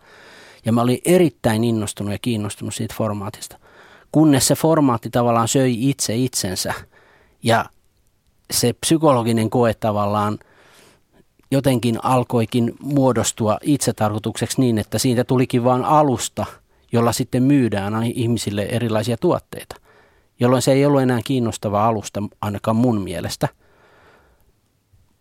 Ja 0.66 0.72
mä 0.72 0.82
olin 0.82 1.00
erittäin 1.06 1.64
innostunut 1.64 2.12
ja 2.12 2.20
kiinnostunut 2.22 2.76
siitä 2.76 2.96
formaatista, 2.98 3.58
kunnes 4.12 4.48
se 4.48 4.56
formaatti 4.56 5.10
tavallaan 5.10 5.48
söi 5.48 5.90
itse 5.90 6.16
itsensä 6.16 6.74
ja 7.44 7.66
se 8.52 8.74
psykologinen 8.74 9.50
koe 9.50 9.74
tavallaan 9.74 10.40
jotenkin 11.52 12.00
alkoikin 12.04 12.74
muodostua 12.80 13.58
itsetarkoitukseksi 13.62 14.62
niin, 14.62 14.78
että 14.78 14.98
siitä 14.98 15.24
tulikin 15.24 15.64
vain 15.64 15.86
alusta– 15.86 16.46
jolla 16.96 17.12
sitten 17.12 17.44
myydään 17.44 18.04
ihmisille 18.04 18.64
erilaisia 18.64 19.18
tuotteita, 19.18 19.76
jolloin 20.40 20.62
se 20.62 20.72
ei 20.72 20.86
ollut 20.86 21.02
enää 21.02 21.22
kiinnostava 21.24 21.88
alusta 21.88 22.24
ainakaan 22.42 22.76
mun 22.76 23.02
mielestä. 23.02 23.48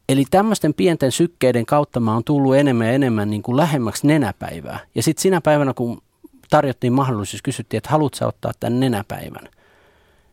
Eli 0.08 0.24
tämmöisten 0.30 0.74
pienten 0.74 1.12
sykkeiden 1.12 1.66
kautta 1.66 2.00
mä 2.00 2.14
oon 2.14 2.24
tullut 2.24 2.56
enemmän 2.56 2.86
ja 2.86 2.92
enemmän 2.92 3.30
niin 3.30 3.42
kuin 3.42 3.56
lähemmäksi 3.56 4.06
nenäpäivää. 4.06 4.80
Ja 4.94 5.02
sitten 5.02 5.22
sinä 5.22 5.40
päivänä, 5.40 5.74
kun 5.74 6.02
tarjottiin 6.50 6.92
mahdollisuus, 6.92 7.42
kysyttiin, 7.42 7.78
että 7.78 7.90
haluatko 7.90 8.26
ottaa 8.26 8.52
tämän 8.60 8.80
nenäpäivän, 8.80 9.48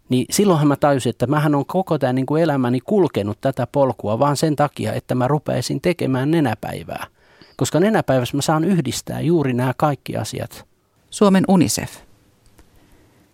niin 0.10 0.26
silloinhan 0.30 0.68
mä 0.68 0.76
tajusin, 0.76 1.10
että 1.10 1.28
mähän 1.28 1.56
on 1.56 1.66
koko 1.66 1.98
tämän 1.98 2.16
niin 2.16 2.26
kuin 2.26 2.44
elämäni 2.44 2.80
kulkenut 2.80 3.42
tätä 3.42 3.68
polkua 3.68 4.20
vaan 4.20 4.38
sen 4.38 4.56
takia, 4.56 4.94
että 4.94 5.16
mä 5.16 5.28
rupeaisin 5.28 5.82
tekemään 5.82 6.32
nenäpäivää. 6.32 7.08
Koska 7.58 7.80
nenäpäivässä 7.80 8.38
mä 8.38 8.42
saan 8.42 8.64
yhdistää 8.64 9.22
juuri 9.22 9.54
nämä 9.54 9.74
kaikki 9.78 10.18
asiat– 10.18 10.66
Suomen 11.12 11.44
UNICEF. 11.48 11.92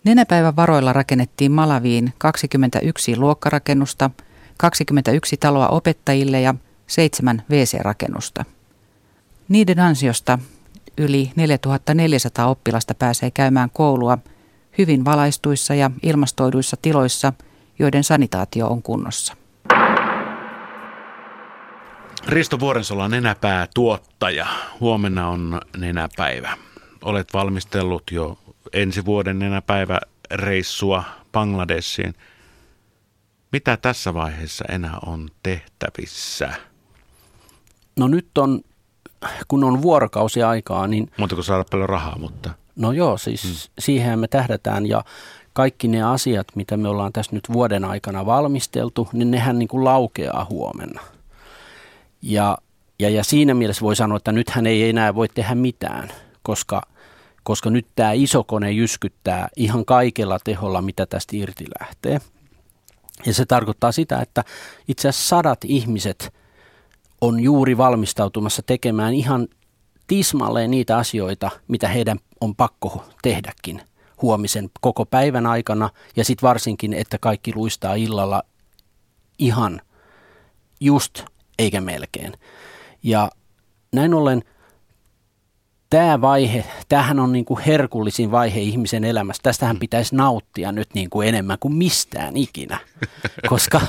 Nenäpäivän 0.04 0.56
varoilla 0.56 0.92
rakennettiin 0.92 1.52
Malaviin 1.52 2.12
21 2.18 3.16
luokkarakennusta, 3.16 4.10
21 4.58 5.36
taloa 5.36 5.68
opettajille 5.68 6.40
ja 6.40 6.54
7 6.86 7.42
WC-rakennusta. 7.50 8.44
Niiden 9.48 9.80
ansiosta 9.80 10.38
yli 10.98 11.32
4400 11.36 12.46
oppilasta 12.46 12.94
pääsee 12.94 13.30
käymään 13.30 13.70
koulua 13.70 14.18
hyvin 14.78 15.04
valaistuissa 15.04 15.74
ja 15.74 15.90
ilmastoiduissa 16.02 16.76
tiloissa, 16.82 17.32
joiden 17.78 18.04
sanitaatio 18.04 18.68
on 18.68 18.82
kunnossa. 18.82 19.36
Risto 22.28 22.60
Vuorensola, 22.60 23.08
nenäpää 23.08 23.66
tuottaja. 23.74 24.46
Huomenna 24.80 25.28
on 25.28 25.60
nenäpäivä 25.76 26.56
olet 27.02 27.34
valmistellut 27.34 28.02
jo 28.10 28.38
ensi 28.72 29.04
vuoden 29.04 29.38
reissua 30.30 31.04
Bangladesiin. 31.32 32.14
Mitä 33.52 33.76
tässä 33.76 34.14
vaiheessa 34.14 34.64
enää 34.68 34.98
on 35.06 35.28
tehtävissä? 35.42 36.52
No 37.96 38.08
nyt 38.08 38.38
on, 38.38 38.60
kun 39.48 39.64
on 39.64 39.82
vuorokausi 39.82 40.42
aikaa, 40.42 40.86
niin... 40.86 41.10
Montako 41.16 41.42
saada 41.42 41.64
paljon 41.70 41.88
rahaa, 41.88 42.18
mutta... 42.18 42.50
No 42.76 42.92
joo, 42.92 43.18
siis 43.18 43.42
hmm. 43.42 43.74
siihen 43.78 44.18
me 44.18 44.28
tähdätään 44.28 44.86
ja 44.86 45.04
kaikki 45.52 45.88
ne 45.88 46.02
asiat, 46.02 46.46
mitä 46.54 46.76
me 46.76 46.88
ollaan 46.88 47.12
tässä 47.12 47.32
nyt 47.32 47.44
vuoden 47.52 47.84
aikana 47.84 48.26
valmisteltu, 48.26 49.08
niin 49.12 49.30
nehän 49.30 49.58
niin 49.58 49.68
kuin 49.68 49.84
laukeaa 49.84 50.46
huomenna. 50.50 51.00
Ja, 52.22 52.58
ja, 52.98 53.10
ja 53.10 53.24
siinä 53.24 53.54
mielessä 53.54 53.82
voi 53.82 53.96
sanoa, 53.96 54.16
että 54.16 54.32
nythän 54.32 54.66
ei 54.66 54.88
enää 54.88 55.14
voi 55.14 55.28
tehdä 55.28 55.54
mitään, 55.54 56.08
koska– 56.42 56.82
koska 57.48 57.70
nyt 57.70 57.86
tämä 57.96 58.12
iso 58.12 58.44
kone 58.44 58.72
jyskyttää 58.72 59.48
ihan 59.56 59.84
kaikella 59.84 60.38
teholla, 60.44 60.82
mitä 60.82 61.06
tästä 61.06 61.36
irti 61.36 61.64
lähtee. 61.80 62.20
Ja 63.26 63.34
se 63.34 63.46
tarkoittaa 63.46 63.92
sitä, 63.92 64.20
että 64.20 64.44
itse 64.88 65.08
asiassa 65.08 65.28
sadat 65.28 65.58
ihmiset 65.64 66.34
on 67.20 67.40
juuri 67.40 67.76
valmistautumassa 67.76 68.62
tekemään 68.62 69.14
ihan 69.14 69.48
tismalleen 70.06 70.70
niitä 70.70 70.96
asioita, 70.96 71.50
mitä 71.68 71.88
heidän 71.88 72.18
on 72.40 72.56
pakko 72.56 73.04
tehdäkin 73.22 73.82
huomisen 74.22 74.70
koko 74.80 75.04
päivän 75.04 75.46
aikana 75.46 75.90
ja 76.16 76.24
sitten 76.24 76.48
varsinkin, 76.48 76.92
että 76.92 77.18
kaikki 77.18 77.52
luistaa 77.54 77.94
illalla 77.94 78.42
ihan 79.38 79.80
just 80.80 81.24
eikä 81.58 81.80
melkein. 81.80 82.32
Ja 83.02 83.30
näin 83.92 84.14
ollen– 84.14 84.42
tämä 85.90 86.20
vaihe, 86.20 86.64
tämähän 86.88 87.18
on 87.18 87.32
niin 87.32 87.44
kuin 87.44 87.60
herkullisin 87.60 88.30
vaihe 88.30 88.60
ihmisen 88.60 89.04
elämässä. 89.04 89.42
Tästähän 89.42 89.76
mm. 89.76 89.80
pitäisi 89.80 90.16
nauttia 90.16 90.72
nyt 90.72 90.88
niin 90.94 91.10
kuin 91.10 91.28
enemmän 91.28 91.58
kuin 91.60 91.74
mistään 91.74 92.36
ikinä, 92.36 92.78
koska 93.50 93.80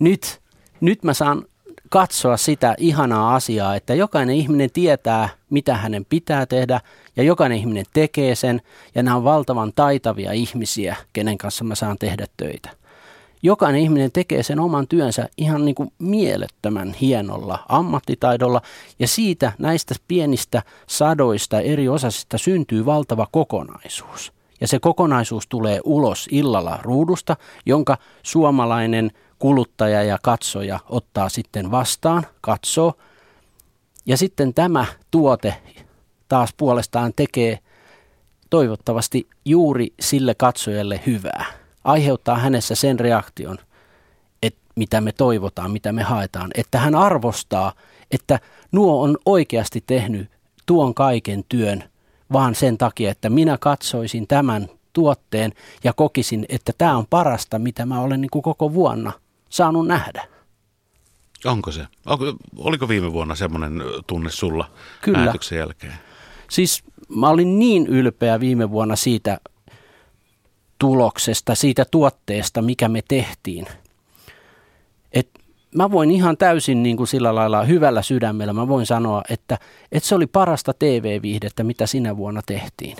nyt, 0.00 0.40
nyt 0.80 1.04
mä 1.04 1.14
saan 1.14 1.44
katsoa 1.88 2.36
sitä 2.36 2.74
ihanaa 2.78 3.34
asiaa, 3.34 3.76
että 3.76 3.94
jokainen 3.94 4.36
ihminen 4.36 4.70
tietää, 4.70 5.28
mitä 5.50 5.76
hänen 5.76 6.04
pitää 6.04 6.46
tehdä 6.46 6.80
ja 7.16 7.22
jokainen 7.22 7.58
ihminen 7.58 7.84
tekee 7.92 8.34
sen 8.34 8.62
ja 8.94 9.02
nämä 9.02 9.16
on 9.16 9.24
valtavan 9.24 9.72
taitavia 9.74 10.32
ihmisiä, 10.32 10.96
kenen 11.12 11.38
kanssa 11.38 11.64
mä 11.64 11.74
saan 11.74 11.98
tehdä 11.98 12.26
töitä 12.36 12.83
jokainen 13.44 13.80
ihminen 13.80 14.12
tekee 14.12 14.42
sen 14.42 14.60
oman 14.60 14.88
työnsä 14.88 15.28
ihan 15.36 15.64
niin 15.64 15.74
kuin 15.74 15.92
mielettömän 15.98 16.94
hienolla 17.00 17.58
ammattitaidolla 17.68 18.62
ja 18.98 19.08
siitä 19.08 19.52
näistä 19.58 19.94
pienistä 20.08 20.62
sadoista 20.86 21.60
eri 21.60 21.88
osasista 21.88 22.38
syntyy 22.38 22.86
valtava 22.86 23.26
kokonaisuus. 23.30 24.32
Ja 24.60 24.68
se 24.68 24.78
kokonaisuus 24.78 25.46
tulee 25.48 25.80
ulos 25.84 26.28
illalla 26.30 26.78
ruudusta, 26.82 27.36
jonka 27.66 27.98
suomalainen 28.22 29.10
kuluttaja 29.38 30.02
ja 30.02 30.18
katsoja 30.22 30.80
ottaa 30.88 31.28
sitten 31.28 31.70
vastaan, 31.70 32.26
katsoo. 32.40 32.94
Ja 34.06 34.16
sitten 34.16 34.54
tämä 34.54 34.86
tuote 35.10 35.54
taas 36.28 36.54
puolestaan 36.56 37.12
tekee 37.16 37.58
toivottavasti 38.50 39.28
juuri 39.44 39.94
sille 40.00 40.34
katsojalle 40.34 41.00
hyvää 41.06 41.63
aiheuttaa 41.84 42.38
hänessä 42.38 42.74
sen 42.74 43.00
reaktion, 43.00 43.58
että 44.42 44.60
mitä 44.76 45.00
me 45.00 45.12
toivotaan, 45.12 45.70
mitä 45.70 45.92
me 45.92 46.02
haetaan, 46.02 46.50
että 46.54 46.78
hän 46.78 46.94
arvostaa, 46.94 47.72
että 48.10 48.40
nuo 48.72 49.02
on 49.02 49.18
oikeasti 49.26 49.84
tehnyt 49.86 50.30
tuon 50.66 50.94
kaiken 50.94 51.44
työn 51.48 51.84
vaan 52.32 52.54
sen 52.54 52.78
takia, 52.78 53.10
että 53.10 53.30
minä 53.30 53.58
katsoisin 53.58 54.26
tämän 54.26 54.68
tuotteen 54.92 55.52
ja 55.84 55.92
kokisin, 55.92 56.46
että 56.48 56.72
tämä 56.78 56.96
on 56.96 57.06
parasta, 57.06 57.58
mitä 57.58 57.86
mä 57.86 58.00
olen 58.00 58.20
niin 58.20 58.30
kuin 58.30 58.42
koko 58.42 58.74
vuonna 58.74 59.12
saanut 59.48 59.86
nähdä. 59.86 60.26
Onko 61.44 61.72
se? 61.72 61.86
Onko, 62.06 62.34
oliko 62.56 62.88
viime 62.88 63.12
vuonna 63.12 63.34
semmoinen 63.34 63.82
tunne 64.06 64.30
sulla 64.30 64.70
Kyllä. 65.00 65.34
jälkeen? 65.56 65.94
Siis 66.50 66.84
mä 67.08 67.28
olin 67.28 67.58
niin 67.58 67.86
ylpeä 67.86 68.40
viime 68.40 68.70
vuonna 68.70 68.96
siitä 68.96 69.38
tuloksesta, 70.84 71.54
siitä 71.54 71.84
tuotteesta, 71.90 72.62
mikä 72.62 72.88
me 72.88 73.02
tehtiin. 73.08 73.66
Et 75.12 75.28
mä 75.74 75.90
voin 75.90 76.10
ihan 76.10 76.36
täysin 76.36 76.82
niin 76.82 76.96
kuin 76.96 77.06
sillä 77.06 77.34
lailla 77.34 77.64
hyvällä 77.64 78.02
sydämellä, 78.02 78.52
mä 78.52 78.68
voin 78.68 78.86
sanoa, 78.86 79.22
että, 79.30 79.58
että 79.92 80.08
se 80.08 80.14
oli 80.14 80.26
parasta 80.26 80.74
TV-viihdettä, 80.78 81.64
mitä 81.64 81.86
sinä 81.86 82.16
vuonna 82.16 82.40
tehtiin. 82.46 82.96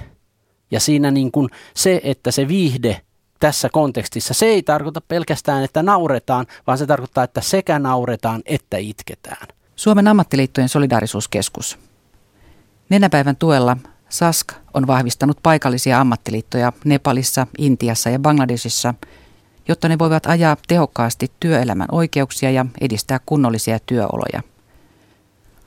Ja 0.71 0.81
siinä 0.81 1.11
niin 1.11 1.33
kuin 1.33 1.49
se, 1.75 2.01
että 2.05 2.31
se 2.31 2.49
viihde 2.49 3.01
tässä 3.41 3.69
kontekstissa, 3.69 4.35
se 4.35 4.47
ei 4.47 4.63
tarkoita 4.63 5.01
pelkästään, 5.01 5.65
että 5.65 5.83
nauretaan, 5.83 6.47
vaan 6.67 6.79
se 6.79 6.87
tarkoittaa, 6.87 7.25
että 7.25 7.41
sekä 7.41 7.79
nauretaan 7.79 8.43
että 8.47 8.77
itketään. 8.77 9.47
Suomen 9.77 10.09
ammattiliittojen 10.09 10.69
solidaarisuuskeskus. 10.69 11.79
Nenäpäivän 12.89 13.37
tuella 13.37 13.77
SASK 14.09 14.64
on 14.75 14.87
vahvistanut 14.87 15.39
paikallisia 15.43 16.01
ammattiliittoja 16.01 16.73
Nepalissa, 16.85 17.47
Intiassa 17.59 18.11
ja 18.11 18.19
Bangladesissa, 18.19 18.95
jotta 19.69 19.89
ne 19.89 19.99
voivat 19.99 20.27
ajaa 20.27 20.57
tehokkaasti 20.69 21.33
työelämän 21.41 21.89
oikeuksia 21.93 22.51
ja 22.51 22.67
edistää 22.81 23.21
kunnollisia 23.27 23.79
työoloja. 23.87 24.43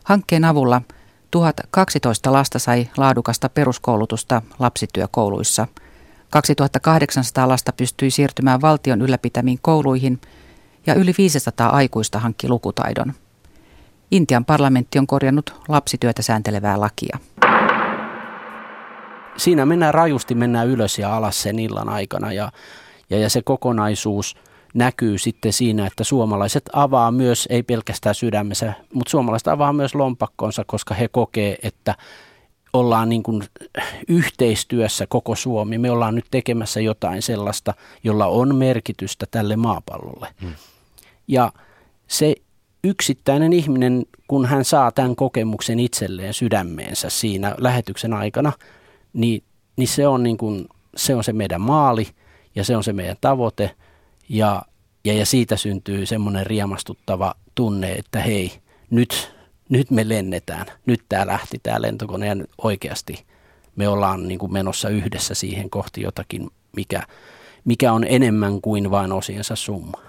Hankkeen 0.04 0.46
avulla 0.46 0.82
1012 1.32 2.34
lasta 2.34 2.60
sai 2.60 2.90
laadukasta 2.98 3.50
peruskoulutusta 3.50 4.42
lapsityökouluissa. 4.60 5.68
2800 6.30 7.48
lasta 7.48 7.74
pystyi 7.74 8.12
siirtymään 8.12 8.62
valtion 8.62 9.02
ylläpitämiin 9.02 9.60
kouluihin 9.62 10.22
ja 10.86 10.94
yli 10.94 11.14
500 11.18 11.70
aikuista 11.70 12.20
hankki 12.20 12.50
lukutaidon. 12.50 13.14
Intian 14.12 14.46
parlamentti 14.46 15.00
on 15.00 15.08
korjannut 15.08 15.56
lapsityötä 15.68 16.22
sääntelevää 16.22 16.80
lakia. 16.80 17.20
Siinä 19.38 19.65
mennään 19.65 19.94
rajusti, 19.94 20.36
mennään 20.36 20.67
ylös 20.67 21.00
ja 21.00 21.15
alas 21.15 21.41
sen 21.41 21.60
illan 21.60 21.89
aikana 21.89 22.34
ja, 22.34 22.51
ja, 23.10 23.20
ja 23.20 23.29
se 23.29 23.41
kokonaisuus 23.41 24.36
näkyy 24.74 25.17
sitten 25.17 25.53
siinä, 25.53 25.88
että 25.88 26.03
suomalaiset 26.03 26.63
avaa 26.74 27.12
myös, 27.12 27.48
ei 27.51 27.63
pelkästään 27.63 28.15
sydämensä, 28.15 28.74
mutta 28.94 29.10
suomalaiset 29.10 29.48
avaa 29.48 29.74
myös 29.74 29.96
lompakkonsa, 29.96 30.63
koska 30.67 30.94
he 30.94 31.08
kokee, 31.08 31.58
että 31.63 31.96
ollaan 32.74 33.10
niin 33.10 33.24
kuin 33.24 33.44
yhteistyössä 34.08 35.08
koko 35.10 35.36
Suomi. 35.36 35.77
Me 35.77 35.91
ollaan 35.91 36.15
nyt 36.15 36.25
tekemässä 36.32 36.79
jotain 36.82 37.22
sellaista, 37.22 37.74
jolla 38.03 38.25
on 38.25 38.56
merkitystä 38.56 39.25
tälle 39.32 39.56
maapallolle. 39.56 40.27
Hmm. 40.41 40.53
Ja 41.27 41.51
se 42.08 42.36
yksittäinen 42.84 43.53
ihminen, 43.53 44.06
kun 44.27 44.46
hän 44.46 44.65
saa 44.65 44.91
tämän 44.91 45.15
kokemuksen 45.15 45.79
itselleen 45.79 46.34
sydämeensä 46.34 47.10
siinä 47.10 47.56
lähetyksen 47.58 48.13
aikana, 48.13 48.53
niin, 49.18 49.44
niin 49.76 49.88
se, 49.88 50.08
on 50.08 50.24
niin 50.24 50.38
kuin, 50.38 50.68
se 50.96 51.16
on 51.16 51.24
se 51.24 51.34
meidän 51.34 51.62
maali 51.62 52.08
ja 52.56 52.64
se 52.64 52.78
on 52.78 52.84
se 52.84 52.94
meidän 52.94 53.18
tavoite. 53.22 53.76
Ja, 54.30 54.62
ja, 55.04 55.14
ja 55.14 55.26
siitä 55.26 55.56
syntyy 55.56 56.06
semmoinen 56.06 56.46
riemastuttava 56.46 57.36
tunne, 57.56 57.92
että 57.92 58.20
hei, 58.20 58.52
nyt, 58.90 59.34
nyt 59.70 59.92
me 59.92 60.10
lennetään. 60.10 60.66
Nyt 60.86 61.02
tämä 61.10 61.28
lähti 61.28 61.60
tämä 61.64 61.82
lentokone 61.82 62.28
ja 62.28 62.36
oikeasti 62.64 63.26
me 63.76 63.88
ollaan 63.88 64.28
niin 64.28 64.40
kuin 64.40 64.54
menossa 64.54 64.90
yhdessä 64.90 65.34
siihen 65.34 65.70
kohti 65.70 66.02
jotakin, 66.02 66.50
mikä, 66.76 67.04
mikä 67.66 67.94
on 67.94 68.06
enemmän 68.10 68.62
kuin 68.62 68.92
vain 68.92 69.12
osiensa 69.12 69.56
summa. 69.56 70.02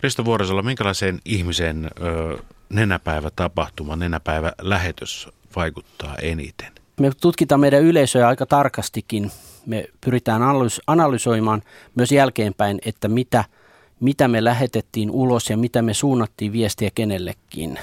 Risto 0.00 0.24
Vuorisolla, 0.24 0.62
minkälaiseen 0.62 1.18
ihmisen 1.24 1.90
ö, 2.00 2.38
nenäpäivätapahtuma, 2.68 3.96
nenäpäivälähetys 3.96 5.28
vaikuttaa 5.56 6.16
eniten? 6.16 6.79
Me 7.00 7.10
tutkitaan 7.20 7.60
meidän 7.60 7.82
yleisöä 7.82 8.28
aika 8.28 8.46
tarkastikin. 8.46 9.30
Me 9.66 9.84
pyritään 10.00 10.42
analysoimaan 10.86 11.62
myös 11.94 12.12
jälkeenpäin, 12.12 12.78
että 12.84 13.08
mitä, 13.08 13.44
mitä 14.00 14.28
me 14.28 14.44
lähetettiin 14.44 15.10
ulos 15.10 15.50
ja 15.50 15.56
mitä 15.56 15.82
me 15.82 15.94
suunnattiin 15.94 16.52
viestiä 16.52 16.90
kenellekin. 16.94 17.78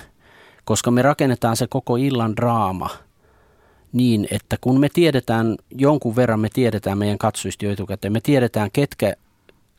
Koska 0.66 0.92
me 0.92 1.02
rakennetaan 1.02 1.58
se 1.58 1.68
koko 1.68 1.96
illan 1.96 2.36
draama 2.36 2.90
niin, 3.94 4.28
että 4.32 4.58
kun 4.62 4.80
me 4.80 4.90
tiedetään, 4.90 5.56
jonkun 5.72 6.16
verran 6.16 6.40
me 6.40 6.50
tiedetään 6.54 6.98
meidän 6.98 7.18
katsojista 7.18 7.66
jo 7.66 7.72
etukäteen, 7.72 8.14
me 8.14 8.22
tiedetään 8.22 8.72
ketkä 8.72 9.14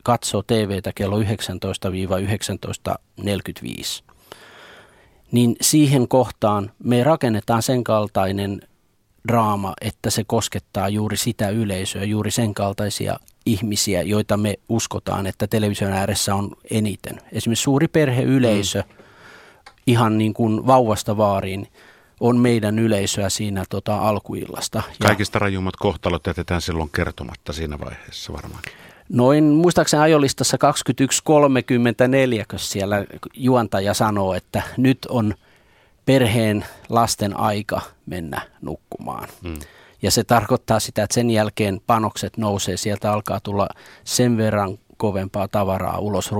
katsoo 0.03 0.43
TVtä 0.43 0.91
kello 0.95 1.19
19-19.45, 1.21 1.25
niin 5.31 5.55
siihen 5.61 6.07
kohtaan 6.07 6.71
me 6.83 7.03
rakennetaan 7.03 7.63
sen 7.63 7.83
kaltainen 7.83 8.61
draama, 9.27 9.73
että 9.81 10.09
se 10.09 10.23
koskettaa 10.23 10.89
juuri 10.89 11.17
sitä 11.17 11.49
yleisöä, 11.49 12.03
juuri 12.03 12.31
sen 12.31 12.53
kaltaisia 12.53 13.19
ihmisiä, 13.45 14.01
joita 14.01 14.37
me 14.37 14.53
uskotaan, 14.69 15.27
että 15.27 15.47
television 15.47 15.91
ääressä 15.91 16.35
on 16.35 16.51
eniten. 16.71 17.21
Esimerkiksi 17.31 17.63
suuri 17.63 17.87
perheyleisö, 17.87 18.81
mm. 18.81 19.03
ihan 19.87 20.17
niin 20.17 20.33
kuin 20.33 20.67
vauvasta 20.67 21.17
vaariin, 21.17 21.67
on 22.19 22.37
meidän 22.37 22.79
yleisöä 22.79 23.29
siinä 23.29 23.63
tota, 23.69 23.97
alkuillasta. 23.97 24.83
Kaikista 25.01 25.39
rajummat 25.39 25.75
kohtalot 25.75 26.27
jätetään 26.27 26.61
silloin 26.61 26.89
kertomatta 26.95 27.53
siinä 27.53 27.79
vaiheessa 27.79 28.33
varmaan. 28.33 28.61
Noin 29.09 29.43
muistaakseni 29.43 30.03
ajolistassa 30.03 30.57
21.34, 30.57 32.45
kun 32.49 32.59
siellä 32.59 33.05
juontaja 33.33 33.93
sanoo, 33.93 34.33
että 34.33 34.61
nyt 34.77 34.99
on 35.09 35.33
perheen 36.09 36.65
lasten 36.89 37.39
aika 37.39 37.81
mennä 38.05 38.41
nukkumaan. 38.61 39.29
Mm. 39.43 39.59
Ja 40.01 40.11
se 40.11 40.23
tarkoittaa 40.23 40.79
sitä, 40.79 41.03
että 41.03 41.13
sen 41.13 41.31
jälkeen 41.31 41.81
panokset 41.87 42.37
nousee, 42.37 42.77
sieltä 42.77 43.11
alkaa 43.11 43.39
tulla 43.39 43.69
sen 44.03 44.37
verran 44.37 44.77
kovempaa 44.97 45.47
tavaraa 45.47 45.99
ulos 45.99 46.31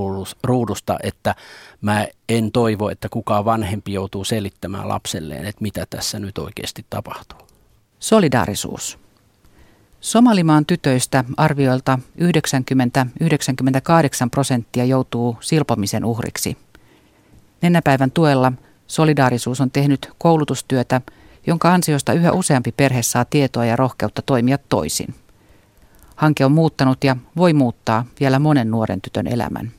ruudusta, 0.43 0.97
että 1.03 1.35
mä 1.81 2.07
en 2.29 2.51
toivo, 2.51 2.89
että 2.89 3.09
kukaan 3.09 3.45
vanhempi 3.45 3.93
joutuu 3.93 4.23
selittämään 4.23 4.87
lapselleen, 4.87 5.45
että 5.45 5.61
mitä 5.61 5.85
tässä 5.89 6.19
nyt 6.19 6.37
oikeasti 6.37 6.85
tapahtuu. 6.89 7.39
Solidaarisuus. 7.99 8.99
Somalimaan 10.01 10.65
tytöistä 10.65 11.23
arvioilta 11.37 11.99
90-98 12.21 12.21
prosenttia 14.31 14.85
joutuu 14.85 15.37
silpomisen 15.39 16.05
uhriksi. 16.05 16.57
Nenäpäivän 17.61 18.11
tuella 18.11 18.51
Solidaarisuus 18.89 19.61
on 19.61 19.71
tehnyt 19.71 20.09
koulutustyötä, 20.17 21.01
jonka 21.47 21.73
ansiosta 21.73 22.13
yhä 22.13 22.31
useampi 22.31 22.71
perhe 22.71 23.01
saa 23.01 23.25
tietoa 23.25 23.65
ja 23.65 23.75
rohkeutta 23.75 24.21
toimia 24.21 24.57
toisin. 24.57 25.15
Hanke 26.15 26.45
on 26.45 26.51
muuttanut 26.51 27.03
ja 27.03 27.15
voi 27.37 27.53
muuttaa 27.53 28.05
vielä 28.19 28.39
monen 28.39 28.71
nuoren 28.71 29.01
tytön 29.01 29.27
elämän. 29.27 29.71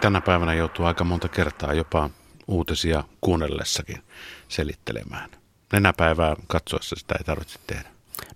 Tänä 0.00 0.20
päivänä 0.20 0.54
joutuu 0.54 0.86
aika 0.86 1.04
monta 1.04 1.28
kertaa 1.28 1.74
jopa 1.74 2.10
uutisia 2.48 3.04
kuunnellessakin 3.20 4.02
selittelemään. 4.48 5.30
Nenäpäivää 5.72 6.36
katsoessa 6.46 6.96
sitä 6.98 7.14
ei 7.18 7.24
tarvitse 7.24 7.58
tehdä. 7.66 7.88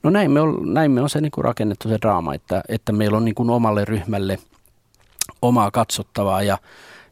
No 0.02 0.10
näin 0.10 0.30
me 0.30 0.40
on, 0.40 0.74
näin 0.74 0.90
me 0.90 1.00
on 1.00 1.10
se 1.10 1.20
niin 1.20 1.32
kuin 1.32 1.44
rakennettu 1.44 1.88
se 1.88 1.98
draama, 2.02 2.34
että, 2.34 2.62
että 2.68 2.92
meillä 2.92 3.16
on 3.16 3.24
niin 3.24 3.34
kuin 3.34 3.50
omalle 3.50 3.84
ryhmälle 3.84 4.38
omaa 5.42 5.70
katsottavaa 5.70 6.42
ja 6.42 6.58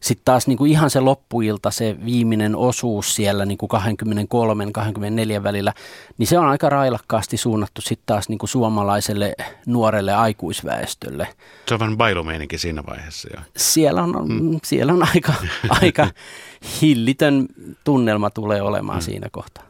sitten 0.00 0.24
taas 0.24 0.46
niin 0.46 0.58
kuin 0.58 0.70
ihan 0.70 0.90
se 0.90 1.00
loppuilta, 1.00 1.70
se 1.70 1.96
viimeinen 2.04 2.56
osuus 2.56 3.14
siellä 3.14 3.46
niin 3.46 3.58
kuin 3.58 3.70
23-24 5.38 5.42
välillä, 5.42 5.72
niin 6.18 6.26
se 6.26 6.38
on 6.38 6.48
aika 6.48 6.68
railakkaasti 6.68 7.36
suunnattu 7.36 7.80
sitten 7.80 8.06
taas 8.06 8.28
niin 8.28 8.38
kuin 8.38 8.50
suomalaiselle 8.50 9.34
nuorelle 9.66 10.14
aikuisväestölle. 10.14 11.28
Se 11.68 11.74
on 11.74 11.80
vähän 11.80 11.96
bailumeininki 11.96 12.58
siinä 12.58 12.82
vaiheessa 12.86 13.28
jo. 13.36 13.40
Siellä 13.56 14.02
on, 14.02 14.26
hmm. 14.26 14.60
siellä 14.64 14.92
on 14.92 15.08
aika, 15.14 15.32
aika 15.82 16.08
hillitön 16.82 17.46
tunnelma 17.84 18.30
tulee 18.30 18.62
olemaan 18.62 18.98
hmm. 18.98 19.04
siinä 19.04 19.28
kohtaa. 19.32 19.64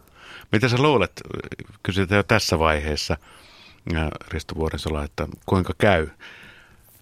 Mitä 0.52 0.68
sä 0.68 0.76
luulet, 0.78 1.12
kysytään 1.82 2.16
jo 2.16 2.22
tässä 2.22 2.58
vaiheessa, 2.58 3.16
Risto 4.28 4.54
Vuorisola, 4.54 5.04
että 5.04 5.26
kuinka 5.46 5.72
käy 5.78 6.08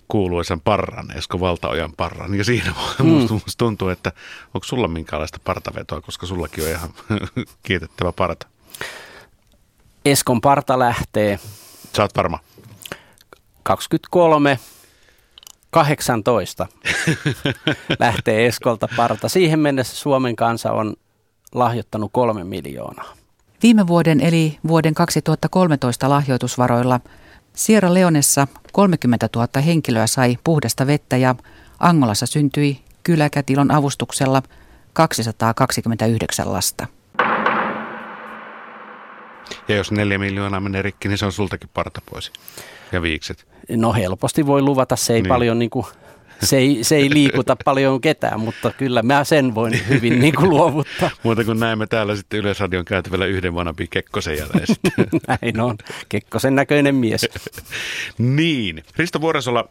kuuluisen 0.09 0.61
parran, 0.61 1.17
Esko 1.17 1.41
Valtaojan 1.41 1.93
parran. 1.97 2.35
Ja 2.35 2.45
siinä 2.45 2.75
mm. 2.99 3.07
musta, 3.07 3.33
musta 3.35 3.59
tuntuu, 3.59 3.89
että 3.89 4.13
onko 4.55 4.65
sulla 4.65 4.89
minkäänlaista 4.89 5.39
partavetoa, 5.45 6.01
koska 6.01 6.27
sullakin 6.27 6.65
on 6.65 6.71
ihan 6.71 6.91
kiitettävä 7.67 8.13
parta. 8.13 8.47
Eskon 10.05 10.41
parta 10.41 10.79
lähtee. 10.79 11.39
Sä 11.97 12.03
oot 12.03 12.17
varma. 12.17 12.39
23 13.63 14.59
18 15.71 16.67
lähtee 17.99 18.47
Eskolta 18.47 18.89
parta. 18.97 19.29
Siihen 19.29 19.59
mennessä 19.59 19.97
Suomen 19.97 20.37
kansa 20.37 20.73
on 20.73 20.95
lahjoittanut 21.55 22.13
kolme 22.13 22.45
miljoonaa. 22.45 23.13
Viime 23.63 23.87
vuoden 23.87 24.21
eli 24.21 24.59
vuoden 24.69 24.95
2013 24.95 26.11
lahjoitusvaroilla 26.11 27.01
Sierra 27.59 27.95
Leonessa 27.95 28.47
30 28.73 29.29
000 29.37 29.49
henkilöä 29.67 30.07
sai 30.07 30.39
puhdasta 30.45 30.87
vettä 30.87 31.17
ja 31.17 31.35
Angolassa 31.79 32.27
syntyi 32.27 32.81
kyläkätilon 33.03 33.71
avustuksella 33.71 34.43
229 34.93 36.53
lasta. 36.53 36.87
Ja 39.69 39.77
jos 39.77 39.93
neljä 39.93 40.19
miljoonaa 40.19 40.61
menee 40.61 40.83
rikki, 40.83 41.09
niin 41.09 41.19
se 41.19 41.27
on 41.27 41.33
sultakin 41.33 41.71
parta 41.75 42.01
pois 42.11 42.33
ja 42.93 43.03
viikset. 43.03 43.47
No 43.71 43.93
helposti 43.93 44.47
voi 44.47 44.63
luvata, 44.63 44.97
se 44.97 45.15
ei 45.15 45.23
niin. 45.23 45.29
paljon 45.29 45.59
niin 45.59 45.71
kuin 45.71 45.87
se 46.43 46.57
ei, 46.57 46.85
se 46.85 46.97
ei 46.97 47.11
liikuta 47.11 47.57
paljon 47.65 48.01
ketään, 48.01 48.41
mutta 48.41 48.73
kyllä 48.79 49.03
mä 49.03 49.25
sen 49.25 49.55
voin 49.55 49.89
hyvin 49.89 50.21
niin 50.23 50.35
kuin 50.35 50.51
luovuttaa. 50.51 51.11
Muuta 51.23 51.45
kuin 51.45 51.61
näemme 51.61 51.87
täällä 51.87 52.17
sitten 52.17 52.41
Yleisradion 52.41 52.85
käytävällä 52.85 53.27
yhden 53.27 53.55
vanapi 53.55 53.87
Kekkosen 53.91 54.39
jälleen 54.39 54.67
Näin 55.29 55.61
on, 55.61 55.79
Kekkosen 56.09 56.55
näköinen 56.55 56.95
mies. 56.95 57.29
niin, 58.19 58.85
Risto 58.97 59.21
Vuoresola, 59.21 59.69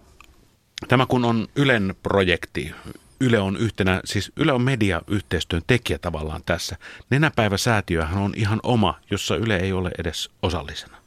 tämä 0.87 1.05
kun 1.05 1.25
on 1.25 1.47
Ylen 1.55 1.95
projekti, 2.03 2.71
Yle 3.19 3.39
on 3.39 3.57
yhtenä, 3.57 4.01
siis 4.05 4.31
Yle 4.35 4.51
on 4.51 4.61
mediayhteistyön 4.61 5.61
tekijä 5.67 5.97
tavallaan 5.97 6.41
tässä. 6.45 6.75
Nenäpäiväsäätiöhän 7.09 8.17
on 8.17 8.33
ihan 8.35 8.59
oma, 8.63 8.99
jossa 9.11 9.35
Yle 9.35 9.57
ei 9.57 9.73
ole 9.73 9.91
edes 9.97 10.29
osallisena. 10.41 10.97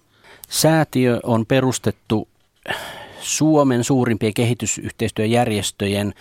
Säätiö 0.49 1.21
on 1.23 1.47
perustettu 1.47 2.29
Suomen 3.21 3.85
suurimpien 3.85 4.35
kehitysyhteistyöjärjestöjen 4.35 6.15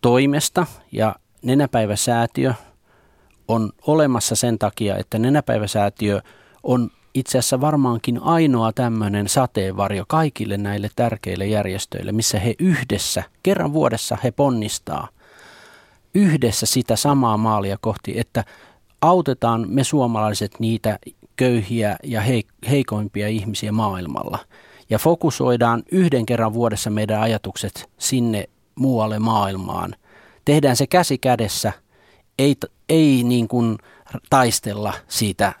toimesta 0.00 0.66
ja 0.92 1.16
Nenäpäiväsäätiö 1.42 2.54
on 3.48 3.72
olemassa 3.86 4.36
sen 4.36 4.58
takia, 4.58 4.96
että 4.96 5.18
Nenäpäiväsäätiö 5.18 6.20
on 6.62 6.90
itse 7.14 7.38
asiassa 7.38 7.60
varmaankin 7.60 8.22
ainoa 8.22 8.72
tämmöinen 8.72 9.28
sateenvarjo 9.28 10.04
kaikille 10.08 10.56
näille 10.56 10.90
tärkeille 10.96 11.46
järjestöille, 11.46 12.12
missä 12.12 12.38
he 12.38 12.54
yhdessä, 12.58 13.22
kerran 13.42 13.72
vuodessa 13.72 14.18
he 14.24 14.30
ponnistaa 14.30 15.08
yhdessä 16.14 16.66
sitä 16.66 16.96
samaa 16.96 17.36
maalia 17.36 17.76
kohti, 17.80 18.18
että 18.18 18.44
autetaan 19.00 19.66
me 19.68 19.84
suomalaiset 19.84 20.52
niitä 20.58 20.98
köyhiä 21.36 21.96
ja 22.02 22.22
heikoimpia 22.70 23.28
ihmisiä 23.28 23.72
maailmalla. 23.72 24.38
Ja 24.90 24.98
fokusoidaan 24.98 25.82
yhden 25.92 26.26
kerran 26.26 26.52
vuodessa 26.52 26.90
meidän 26.90 27.20
ajatukset 27.20 27.90
sinne 27.98 28.44
muualle 28.74 29.18
maailmaan. 29.18 29.94
Tehdään 30.44 30.76
se 30.76 30.86
käsi 30.86 31.18
kädessä, 31.18 31.72
ei, 32.38 32.56
ei 32.88 33.22
niin 33.24 33.48
kuin 33.48 33.78
taistella 34.30 34.94
siitä 35.08 35.52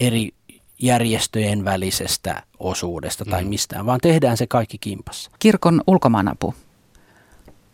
eri 0.00 0.30
järjestöjen 0.78 1.64
välisestä 1.64 2.42
osuudesta 2.58 3.24
tai 3.24 3.42
mm. 3.44 3.48
mistään, 3.48 3.86
vaan 3.86 4.00
tehdään 4.02 4.36
se 4.36 4.46
kaikki 4.46 4.78
kimpassa. 4.78 5.30
Kirkon 5.38 5.80
ulkomaanapu. 5.86 6.54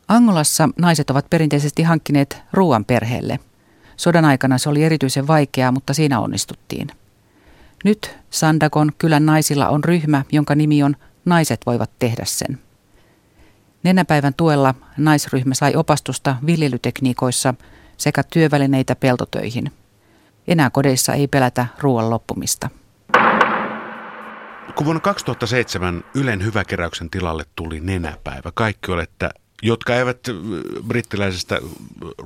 Angolassa 0.09 0.69
naiset 0.79 1.11
ovat 1.11 1.31
perinteisesti 1.31 1.83
hankkineet 1.83 2.43
ruoan 2.53 2.85
perheelle. 2.85 3.39
Sodan 3.97 4.25
aikana 4.25 4.59
se 4.59 4.69
oli 4.69 4.85
erityisen 4.85 5.27
vaikeaa, 5.27 5.73
mutta 5.73 5.95
siinä 5.95 6.21
onnistuttiin. 6.21 6.89
Nyt 7.85 8.19
Sandakon 8.31 8.93
kylän 8.99 9.27
naisilla 9.27 9.69
on 9.69 9.85
ryhmä, 9.85 10.25
jonka 10.33 10.55
nimi 10.55 10.83
on 10.83 10.97
Naiset 11.25 11.61
voivat 11.67 11.91
tehdä 11.99 12.23
sen. 12.25 12.59
Nenäpäivän 13.83 14.35
tuella 14.35 14.75
naisryhmä 14.97 15.55
sai 15.55 15.77
opastusta 15.77 16.37
viljelytekniikoissa 16.47 17.55
sekä 17.97 18.23
työvälineitä 18.23 18.97
peltotöihin. 18.97 19.73
Enää 20.49 20.71
kodeissa 20.71 21.15
ei 21.15 21.29
pelätä 21.29 21.67
ruoan 21.79 22.11
loppumista. 22.11 22.71
Kun 24.75 24.85
vuonna 24.85 25.01
2007 25.01 26.05
Ylen 26.15 26.45
hyväkeräyksen 26.45 27.11
tilalle 27.11 27.45
tuli 27.57 27.81
nenäpäivä, 27.81 28.53
kaikki 28.55 28.93
olette, 28.93 29.31
jotka 29.63 29.95
eivät 29.97 30.29
äh, 30.29 30.35
brittiläisestä 30.87 31.61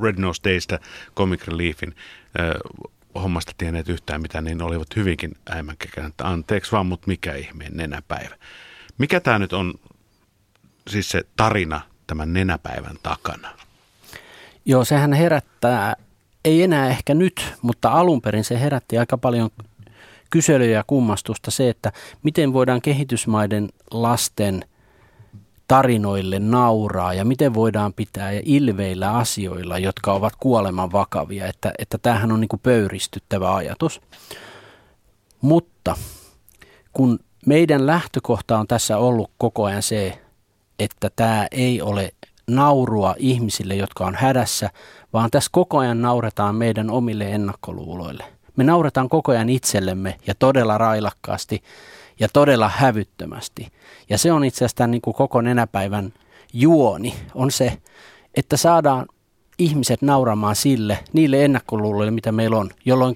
Red 0.03 0.15
Nose 0.19 0.43
Daystä, 0.45 0.79
Comic 1.17 1.47
Reliefin 1.47 1.95
äh, 2.41 2.47
hommasta 3.15 3.53
tienneet 3.59 3.89
yhtään 3.89 4.23
mitään, 4.23 4.45
niin 4.45 4.63
olivat 4.63 4.97
hyvinkin 4.97 5.33
äimänkäkään, 5.51 6.07
että 6.07 6.29
anteeksi 6.29 6.73
vaan, 6.73 6.87
mutta 6.87 7.07
mikä 7.07 7.35
ihmeen 7.35 7.77
nenäpäivä. 7.77 8.37
Mikä 8.99 9.21
tämä 9.21 9.39
nyt 9.39 9.53
on 9.53 9.75
siis 10.91 11.09
se 11.09 11.23
tarina 11.37 11.81
tämän 12.07 12.33
nenäpäivän 12.33 12.97
takana? 13.03 13.49
Joo, 14.65 14.85
sehän 14.85 15.13
herättää, 15.13 15.97
ei 16.45 16.63
enää 16.63 16.89
ehkä 16.89 17.15
nyt, 17.15 17.55
mutta 17.63 17.93
alun 17.93 18.23
perin 18.23 18.45
se 18.45 18.61
herätti 18.61 18.99
aika 18.99 19.19
paljon 19.19 19.51
kyselyjä 20.31 20.79
ja 20.79 20.85
kummastusta 20.87 21.51
se, 21.51 21.69
että 21.69 21.93
miten 22.23 22.53
voidaan 22.53 22.83
kehitysmaiden 22.83 23.69
lasten 23.91 24.65
tarinoille 25.69 26.39
nauraa 26.39 27.15
ja 27.15 27.25
miten 27.25 27.55
voidaan 27.55 27.93
pitää 27.93 28.33
ja 28.33 28.43
ilveillä 28.45 29.17
asioilla, 29.17 29.79
jotka 29.79 30.13
ovat 30.13 30.33
kuoleman 30.41 30.93
vakavia, 30.93 31.47
että, 31.47 31.73
että 31.79 31.99
tämähän 31.99 32.33
on 32.33 32.41
niin 32.41 32.49
kuin 32.49 32.61
pöyristyttävä 32.61 33.55
ajatus. 33.55 34.01
Mutta 35.41 35.97
kun 36.93 37.19
meidän 37.47 37.87
lähtökohta 37.87 38.59
on 38.59 38.67
tässä 38.67 38.99
ollut 38.99 39.31
koko 39.39 39.65
ajan 39.65 39.83
se, 39.83 40.23
että 40.79 41.11
tämä 41.17 41.47
ei 41.51 41.83
ole 41.83 42.15
naurua 42.47 43.15
ihmisille, 43.19 43.75
jotka 43.75 44.07
on 44.07 44.15
hädässä, 44.15 44.71
vaan 45.13 45.31
tässä 45.31 45.51
koko 45.53 45.79
ajan 45.79 46.03
nauretaan 46.03 46.55
meidän 46.55 46.91
omille 46.91 47.25
ennakkoluuloille. 47.25 48.25
Me 48.57 48.65
nauretaan 48.65 49.09
koko 49.09 49.33
ajan 49.33 49.49
itsellemme 49.49 50.19
ja 50.27 50.35
todella 50.35 50.79
railakkaasti 50.79 51.63
ja 52.21 52.29
todella 52.33 52.69
hävyttömästi. 52.69 53.69
Ja 54.11 54.19
se 54.19 54.33
on 54.33 54.45
itse 54.45 54.65
asiassa 54.65 54.87
niin 54.87 55.03
kuin 55.03 55.15
koko 55.15 55.41
nenäpäivän 55.41 56.13
juoni, 56.53 57.15
on 57.35 57.51
se, 57.51 57.79
että 58.35 58.57
saadaan 58.57 59.07
ihmiset 59.59 60.03
nauramaan 60.03 60.57
sille, 60.57 60.99
niille 61.13 61.45
ennakkoluuloille, 61.45 62.11
mitä 62.11 62.33
meillä 62.33 62.57
on, 62.57 62.71
jolloin 62.85 63.15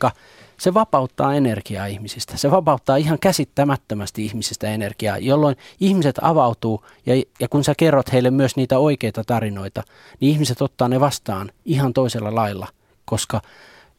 se 0.61 0.74
vapauttaa 0.74 1.34
energiaa 1.34 1.87
ihmisistä. 1.87 2.37
Se 2.37 2.50
vapauttaa 2.50 2.96
ihan 2.96 3.18
käsittämättömästi 3.18 4.24
ihmisistä 4.24 4.66
energiaa, 4.66 5.18
jolloin 5.18 5.56
ihmiset 5.80 6.16
avautuu 6.22 6.84
ja, 7.06 7.14
ja 7.40 7.48
kun 7.48 7.64
sä 7.64 7.74
kerrot 7.76 8.12
heille 8.12 8.30
myös 8.30 8.56
niitä 8.56 8.78
oikeita 8.78 9.24
tarinoita, 9.24 9.82
niin 10.20 10.32
ihmiset 10.32 10.62
ottaa 10.62 10.88
ne 10.88 11.00
vastaan 11.00 11.50
ihan 11.64 11.92
toisella 11.92 12.34
lailla, 12.34 12.68
koska 13.04 13.40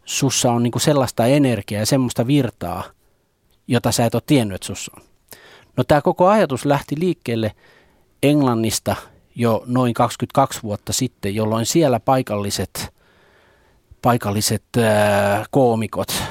sussa 0.05 0.51
on 0.51 0.63
niinku 0.63 0.79
sellaista 0.79 1.25
energiaa 1.25 1.81
ja 1.81 1.85
semmoista 1.85 2.27
virtaa, 2.27 2.83
jota 3.69 3.91
sä 3.91 4.05
et 4.05 4.15
ole 4.15 4.23
tiennyt, 4.25 4.55
että 4.55 4.67
sussa 4.67 4.91
on. 4.97 5.03
No 5.77 5.83
tämä 5.83 6.01
koko 6.01 6.27
ajatus 6.27 6.65
lähti 6.65 6.95
liikkeelle 6.99 7.51
Englannista 8.23 8.95
jo 9.35 9.63
noin 9.65 9.93
22 9.93 10.63
vuotta 10.63 10.93
sitten, 10.93 11.35
jolloin 11.35 11.65
siellä 11.65 11.99
paikalliset, 11.99 12.93
paikalliset 14.01 14.63
ää, 14.77 15.45
koomikot 15.51 16.23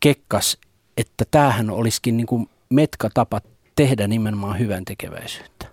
kekkas, 0.00 0.58
että 0.96 1.24
tämähän 1.30 1.70
olisikin 1.70 2.16
niin 2.16 2.26
kuin 2.26 2.48
metka 2.70 3.10
tapa 3.14 3.40
tehdä 3.76 4.06
nimenomaan 4.08 4.58
hyvän 4.58 4.84
tekeväisyyttä. 4.84 5.66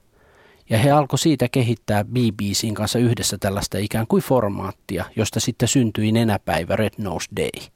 Ja 0.70 0.78
he 0.78 0.92
alkoi 0.92 1.20
siitä 1.20 1.50
kehittää 1.50 2.04
BBCin 2.04 2.74
kanssa 2.74 3.00
yhdessä 3.00 3.38
tällaista 3.38 3.78
ikään 3.78 4.08
kuin 4.08 4.24
formaattia, 4.24 5.06
josta 5.16 5.40
sitten 5.40 5.68
syntyi 5.68 6.12
nenäpäivä 6.12 6.76
Red 6.76 6.94
Nose 6.98 7.28
Day, 7.38 7.68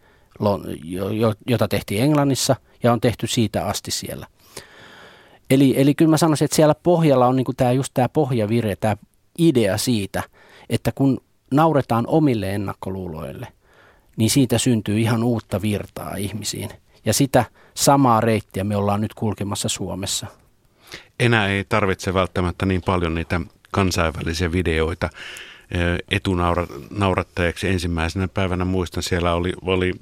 jota 1.47 1.67
tehtiin 1.67 2.04
Englannissa 2.04 2.56
ja 2.84 2.93
on 2.93 3.02
tehty 3.02 3.28
siitä 3.28 3.65
asti 3.65 3.91
siellä. 3.91 4.28
Eli, 5.50 5.73
eli 5.78 5.95
kyllä 5.95 6.10
mä 6.10 6.17
sanoisin, 6.17 6.45
että 6.45 6.56
siellä 6.56 6.76
pohjalla 6.84 7.28
on 7.28 7.36
niin 7.36 7.45
tämä, 7.58 7.71
just 7.71 7.93
tämä 7.93 8.10
pohjavire, 8.10 8.76
tämä 8.76 8.97
idea 9.38 9.78
siitä, 9.78 10.23
että 10.69 10.91
kun 10.91 11.21
nauretaan 11.52 12.08
omille 12.08 12.56
ennakkoluuloille, 12.56 13.47
niin 14.17 14.30
siitä 14.30 14.58
syntyy 14.58 15.00
ihan 15.00 15.23
uutta 15.23 15.62
virtaa 15.62 16.15
ihmisiin. 16.15 16.69
Ja 17.06 17.13
sitä 17.13 17.45
samaa 17.73 18.21
reittiä 18.21 18.63
me 18.63 18.76
ollaan 18.76 19.02
nyt 19.02 19.13
kulkemassa 19.13 19.69
Suomessa. 19.69 20.28
Enää 21.19 21.47
ei 21.47 21.65
tarvitse 21.69 22.13
välttämättä 22.13 22.65
niin 22.65 22.82
paljon 22.82 23.15
niitä 23.15 23.41
kansainvälisiä 23.71 24.52
videoita 24.52 25.10
etunaurattajaksi 26.12 27.67
ensimmäisenä 27.67 28.28
päivänä. 28.28 28.65
Muistan, 28.65 29.04
siellä 29.04 29.34
oli, 29.34 29.54
oli 29.62 29.93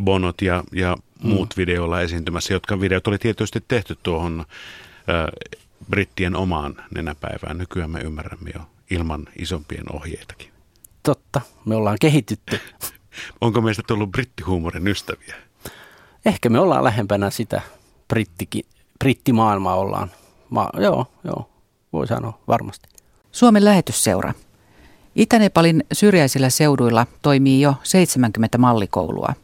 Bonot 0.00 0.42
ja, 0.42 0.64
ja 0.72 0.96
muut 1.22 1.54
mm. 1.56 1.60
videoilla 1.60 2.00
esiintymässä, 2.00 2.54
jotka 2.54 2.80
videot 2.80 3.06
oli 3.06 3.18
tietysti 3.18 3.64
tehty 3.68 3.98
tuohon 4.02 4.40
ä, 4.40 5.48
brittien 5.90 6.36
omaan 6.36 6.74
nenäpäivään. 6.94 7.58
Nykyään 7.58 7.90
me 7.90 8.00
ymmärrämme 8.00 8.50
jo 8.54 8.60
ilman 8.90 9.26
isompien 9.38 9.92
ohjeitakin. 9.92 10.52
Totta, 11.02 11.40
me 11.64 11.74
ollaan 11.74 11.96
kehitytty. 12.00 12.60
Onko 13.40 13.60
meistä 13.60 13.82
tullut 13.86 14.10
brittihuumorin 14.10 14.88
ystäviä? 14.88 15.36
Ehkä 16.26 16.48
me 16.48 16.58
ollaan 16.58 16.84
lähempänä 16.84 17.30
sitä 17.30 17.62
brittiki, 18.08 18.62
brittimaailmaa 18.98 19.76
ollaan. 19.76 20.10
Ma, 20.50 20.70
joo, 20.78 21.06
joo, 21.24 21.50
voi 21.92 22.06
sanoa 22.06 22.38
varmasti. 22.48 22.88
Suomen 23.32 23.64
lähetysseura. 23.64 24.34
Itä-Nepalin 25.16 25.84
syrjäisillä 25.92 26.50
seuduilla 26.50 27.06
toimii 27.22 27.60
jo 27.60 27.74
70 27.82 28.58
mallikoulua. 28.58 29.34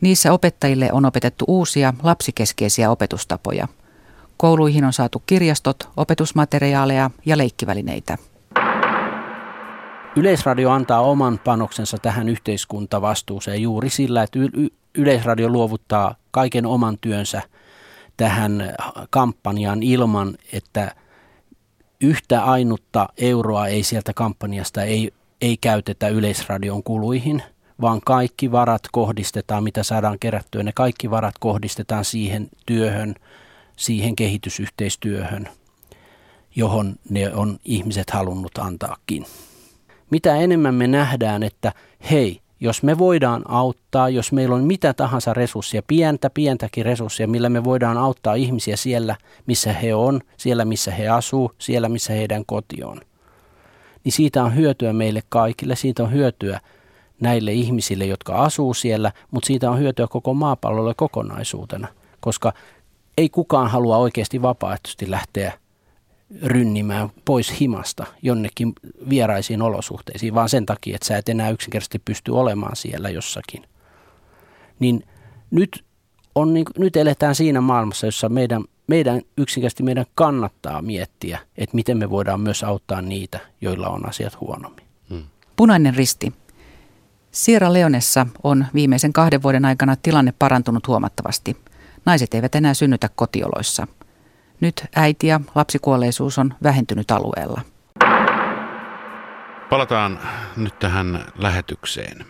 Niissä 0.00 0.32
opettajille 0.32 0.92
on 0.92 1.04
opetettu 1.04 1.44
uusia 1.48 1.94
lapsikeskeisiä 2.02 2.90
opetustapoja. 2.90 3.68
Kouluihin 4.36 4.84
on 4.84 4.92
saatu 4.92 5.22
kirjastot, 5.26 5.88
opetusmateriaaleja 5.96 7.10
ja 7.26 7.38
leikkivälineitä. 7.38 8.18
Yleisradio 10.16 10.70
antaa 10.70 11.00
oman 11.00 11.40
panoksensa 11.44 11.98
tähän 11.98 12.28
yhteiskuntavastuuseen 12.28 13.62
juuri 13.62 13.90
sillä, 13.90 14.22
että 14.22 14.38
Yleisradio 14.94 15.48
luovuttaa 15.48 16.14
kaiken 16.30 16.66
oman 16.66 16.98
työnsä 17.00 17.42
tähän 18.16 18.74
kampanjaan 19.10 19.82
ilman, 19.82 20.34
että 20.52 20.94
yhtä 22.00 22.44
ainutta 22.44 23.08
euroa 23.16 23.66
ei 23.66 23.82
sieltä 23.82 24.12
kampanjasta 24.14 24.82
ei, 24.82 25.12
ei 25.40 25.56
käytetä 25.56 26.08
Yleisradion 26.08 26.82
kuluihin, 26.82 27.42
vaan 27.80 28.00
kaikki 28.04 28.52
varat 28.52 28.82
kohdistetaan, 28.92 29.64
mitä 29.64 29.82
saadaan 29.82 30.18
kerättyä, 30.18 30.62
ne 30.62 30.72
kaikki 30.74 31.10
varat 31.10 31.38
kohdistetaan 31.38 32.04
siihen 32.04 32.48
työhön, 32.66 33.14
siihen 33.76 34.16
kehitysyhteistyöhön, 34.16 35.48
johon 36.56 36.96
ne 37.10 37.34
on 37.34 37.58
ihmiset 37.64 38.10
halunnut 38.10 38.58
antaakin. 38.58 39.26
Mitä 40.10 40.36
enemmän 40.36 40.74
me 40.74 40.86
nähdään, 40.86 41.42
että 41.42 41.72
hei, 42.10 42.40
jos 42.60 42.82
me 42.82 42.98
voidaan 42.98 43.42
auttaa, 43.48 44.08
jos 44.08 44.32
meillä 44.32 44.54
on 44.54 44.64
mitä 44.64 44.94
tahansa 44.94 45.34
resursseja, 45.34 45.82
pientä, 45.86 46.30
pientäkin 46.30 46.84
resursseja, 46.84 47.28
millä 47.28 47.48
me 47.48 47.64
voidaan 47.64 47.98
auttaa 47.98 48.34
ihmisiä 48.34 48.76
siellä, 48.76 49.16
missä 49.46 49.72
he 49.72 49.94
on, 49.94 50.20
siellä, 50.36 50.64
missä 50.64 50.90
he 50.90 51.08
asuu, 51.08 51.52
siellä, 51.58 51.88
missä 51.88 52.12
heidän 52.12 52.46
koti 52.46 52.84
on, 52.84 53.00
niin 54.04 54.12
siitä 54.12 54.44
on 54.44 54.56
hyötyä 54.56 54.92
meille 54.92 55.22
kaikille, 55.28 55.76
siitä 55.76 56.02
on 56.02 56.12
hyötyä 56.12 56.60
näille 57.20 57.52
ihmisille, 57.52 58.04
jotka 58.04 58.34
asuu 58.34 58.74
siellä, 58.74 59.12
mutta 59.30 59.46
siitä 59.46 59.70
on 59.70 59.78
hyötyä 59.78 60.06
koko 60.06 60.34
maapallolle 60.34 60.94
kokonaisuutena, 60.94 61.88
koska 62.20 62.52
ei 63.18 63.28
kukaan 63.28 63.70
halua 63.70 63.96
oikeasti 63.96 64.42
vapaaehtoisesti 64.42 65.10
lähteä 65.10 65.52
rynnimään 66.42 67.08
pois 67.24 67.60
himasta 67.60 68.06
jonnekin 68.22 68.72
vieraisiin 69.08 69.62
olosuhteisiin, 69.62 70.34
vaan 70.34 70.48
sen 70.48 70.66
takia, 70.66 70.94
että 70.94 71.06
sä 71.06 71.16
et 71.16 71.28
enää 71.28 71.50
yksinkertaisesti 71.50 71.98
pysty 71.98 72.30
olemaan 72.30 72.76
siellä 72.76 73.10
jossakin. 73.10 73.62
Niin 74.78 75.02
nyt, 75.50 75.84
on, 76.34 76.54
niin, 76.54 76.66
nyt 76.78 76.96
eletään 76.96 77.34
siinä 77.34 77.60
maailmassa, 77.60 78.06
jossa 78.06 78.28
meidän, 78.28 78.64
meidän 78.86 79.22
yksinkertaisesti 79.36 79.82
meidän 79.82 80.06
kannattaa 80.14 80.82
miettiä, 80.82 81.38
että 81.58 81.76
miten 81.76 81.98
me 81.98 82.10
voidaan 82.10 82.40
myös 82.40 82.64
auttaa 82.64 83.02
niitä, 83.02 83.40
joilla 83.60 83.88
on 83.88 84.08
asiat 84.08 84.40
huonommin. 84.40 84.84
Hmm. 85.10 85.24
Punainen 85.56 85.94
risti. 85.94 86.32
Sierra 87.30 87.72
Leonessa 87.72 88.26
on 88.42 88.66
viimeisen 88.74 89.12
kahden 89.12 89.42
vuoden 89.42 89.64
aikana 89.64 89.96
tilanne 90.02 90.34
parantunut 90.38 90.88
huomattavasti. 90.88 91.56
Naiset 92.04 92.34
eivät 92.34 92.54
enää 92.54 92.74
synnytä 92.74 93.10
kotioloissa– 93.16 93.86
nyt 94.60 94.84
äiti- 94.94 95.26
ja 95.26 95.40
lapsikuolleisuus 95.54 96.38
on 96.38 96.54
vähentynyt 96.62 97.10
alueella. 97.10 97.60
Palataan 99.70 100.18
nyt 100.56 100.78
tähän 100.78 101.24
lähetykseen, 101.38 102.26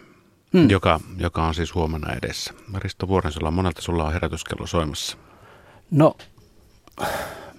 hmm. 0.52 0.70
joka, 0.70 1.00
joka 1.18 1.46
on 1.46 1.54
siis 1.54 1.74
huomenna 1.74 2.12
edessä. 2.12 2.54
Risto 2.74 3.08
Vuorensola, 3.08 3.50
monelta 3.50 3.82
sulla 3.82 4.04
on 4.04 4.12
herätyskello 4.12 4.66
soimassa? 4.66 5.16
No, 5.90 6.14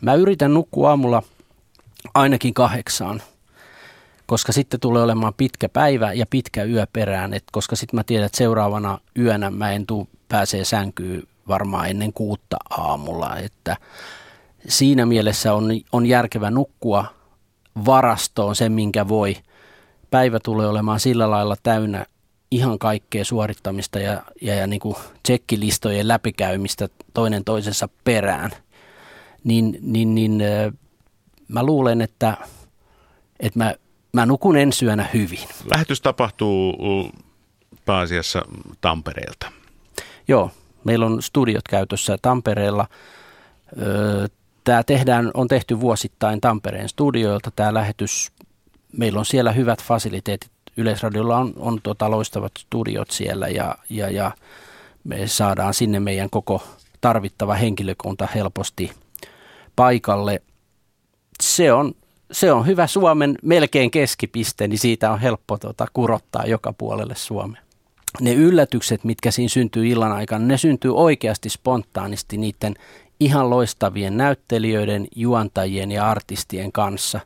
mä 0.02 0.14
yritän 0.14 0.54
nukkua 0.54 0.90
aamulla 0.90 1.24
ainakin 2.14 2.54
kahdeksaan, 2.54 3.22
koska 4.26 4.52
sitten 4.52 4.80
tulee 4.80 5.04
olemaan 5.04 5.34
pitkä 5.34 5.70
päivä 5.70 6.14
ja 6.14 6.26
pitkä 6.26 6.64
yö 6.64 6.88
perään, 6.94 7.34
et 7.34 7.44
koska 7.52 7.76
sitten 7.76 7.98
mä 7.98 8.04
tiedän, 8.04 8.26
että 8.26 8.38
seuraavana 8.38 9.00
yönä 9.20 9.52
mä 9.52 9.72
en 9.72 9.86
tuu 9.86 10.10
pääsee 10.30 10.66
sänkyyn 10.66 11.24
varmaan 11.48 11.90
ennen 11.90 12.14
kuutta 12.14 12.58
aamulla, 12.70 13.38
että 13.38 13.78
siinä 14.68 15.06
mielessä 15.06 15.54
on, 15.54 15.70
on 15.92 16.06
järkevä 16.06 16.52
nukkua 16.52 17.06
varastoon 17.86 18.56
sen, 18.56 18.72
minkä 18.72 19.08
voi. 19.08 19.36
Päivä 20.12 20.40
tulee 20.40 20.68
olemaan 20.68 21.00
sillä 21.00 21.30
lailla 21.30 21.56
täynnä 21.64 22.06
ihan 22.52 22.80
kaikkea 22.80 23.26
suorittamista 23.26 24.00
ja, 24.00 24.24
ja, 24.42 24.56
ja 24.56 24.68
niin 24.68 24.80
kuin 24.80 24.96
tsekkilistojen 25.24 26.08
läpikäymistä 26.08 26.90
toinen 27.14 27.44
toisensa 27.44 27.90
perään. 28.04 28.52
Niin, 29.44 29.78
niin, 29.82 30.16
niin 30.16 30.42
mä 31.48 31.64
luulen, 31.64 32.02
että, 32.02 32.38
että 33.40 33.60
mä, 33.60 33.76
mä 34.14 34.26
nukun 34.26 34.58
ensi 34.58 34.86
yönä 34.86 35.10
hyvin. 35.14 35.40
Lähetys 35.72 36.02
tapahtuu 36.02 36.76
pääasiassa 37.86 38.42
Tampereelta. 38.82 39.52
Joo, 40.28 40.52
meillä 40.84 41.06
on 41.06 41.22
studiot 41.22 41.68
käytössä 41.70 42.18
Tampereella. 42.22 42.88
Tämä 44.68 44.84
tehdään, 44.84 45.32
on 45.34 45.48
tehty 45.48 45.80
vuosittain 45.80 46.42
Tampereen 46.42 46.90
studioilta 46.90 47.52
tämä 47.56 47.74
lähetys. 47.74 48.32
Meillä 48.98 49.20
on 49.20 49.26
siellä 49.26 49.52
hyvät 49.52 49.84
fasiliteetit. 49.84 50.52
Yleisradiolla 50.78 51.38
on, 51.38 51.54
on 51.56 51.80
tuota 51.84 52.12
loistavat 52.12 52.52
studiot 52.60 53.12
siellä 53.12 53.48
ja, 53.48 53.76
ja, 53.90 54.10
ja 54.10 54.32
me 55.04 55.28
saadaan 55.28 55.74
sinne 55.74 56.00
meidän 56.00 56.30
koko 56.30 56.64
tarvittava 57.02 57.54
henkilökunta 57.54 58.28
helposti 58.36 58.92
paikalle. 59.76 60.42
Se 61.44 61.74
on, 61.74 61.94
se 62.32 62.52
on 62.52 62.68
hyvä 62.68 62.88
Suomen 62.88 63.38
melkein 63.44 63.92
keskipiste, 63.92 64.68
niin 64.68 64.80
siitä 64.80 65.12
on 65.12 65.20
helppo 65.20 65.58
tuota, 65.58 65.88
kurottaa 65.94 66.46
joka 66.46 66.74
puolelle 66.74 67.16
Suomea. 67.16 67.62
Ne 68.22 68.34
yllätykset, 68.34 69.04
mitkä 69.04 69.32
siinä 69.32 69.50
syntyy 69.50 69.88
illan 69.88 70.12
aikana, 70.12 70.46
ne 70.46 70.58
syntyy 70.58 70.96
oikeasti 70.96 71.50
spontaanisti 71.50 72.38
niiden 72.38 72.74
ihan 73.20 73.50
loistavien 73.50 74.18
näyttelijöiden, 74.18 75.08
juontajien 75.16 75.92
ja 75.92 76.10
artistien 76.10 76.72
kanssa, 76.72 77.20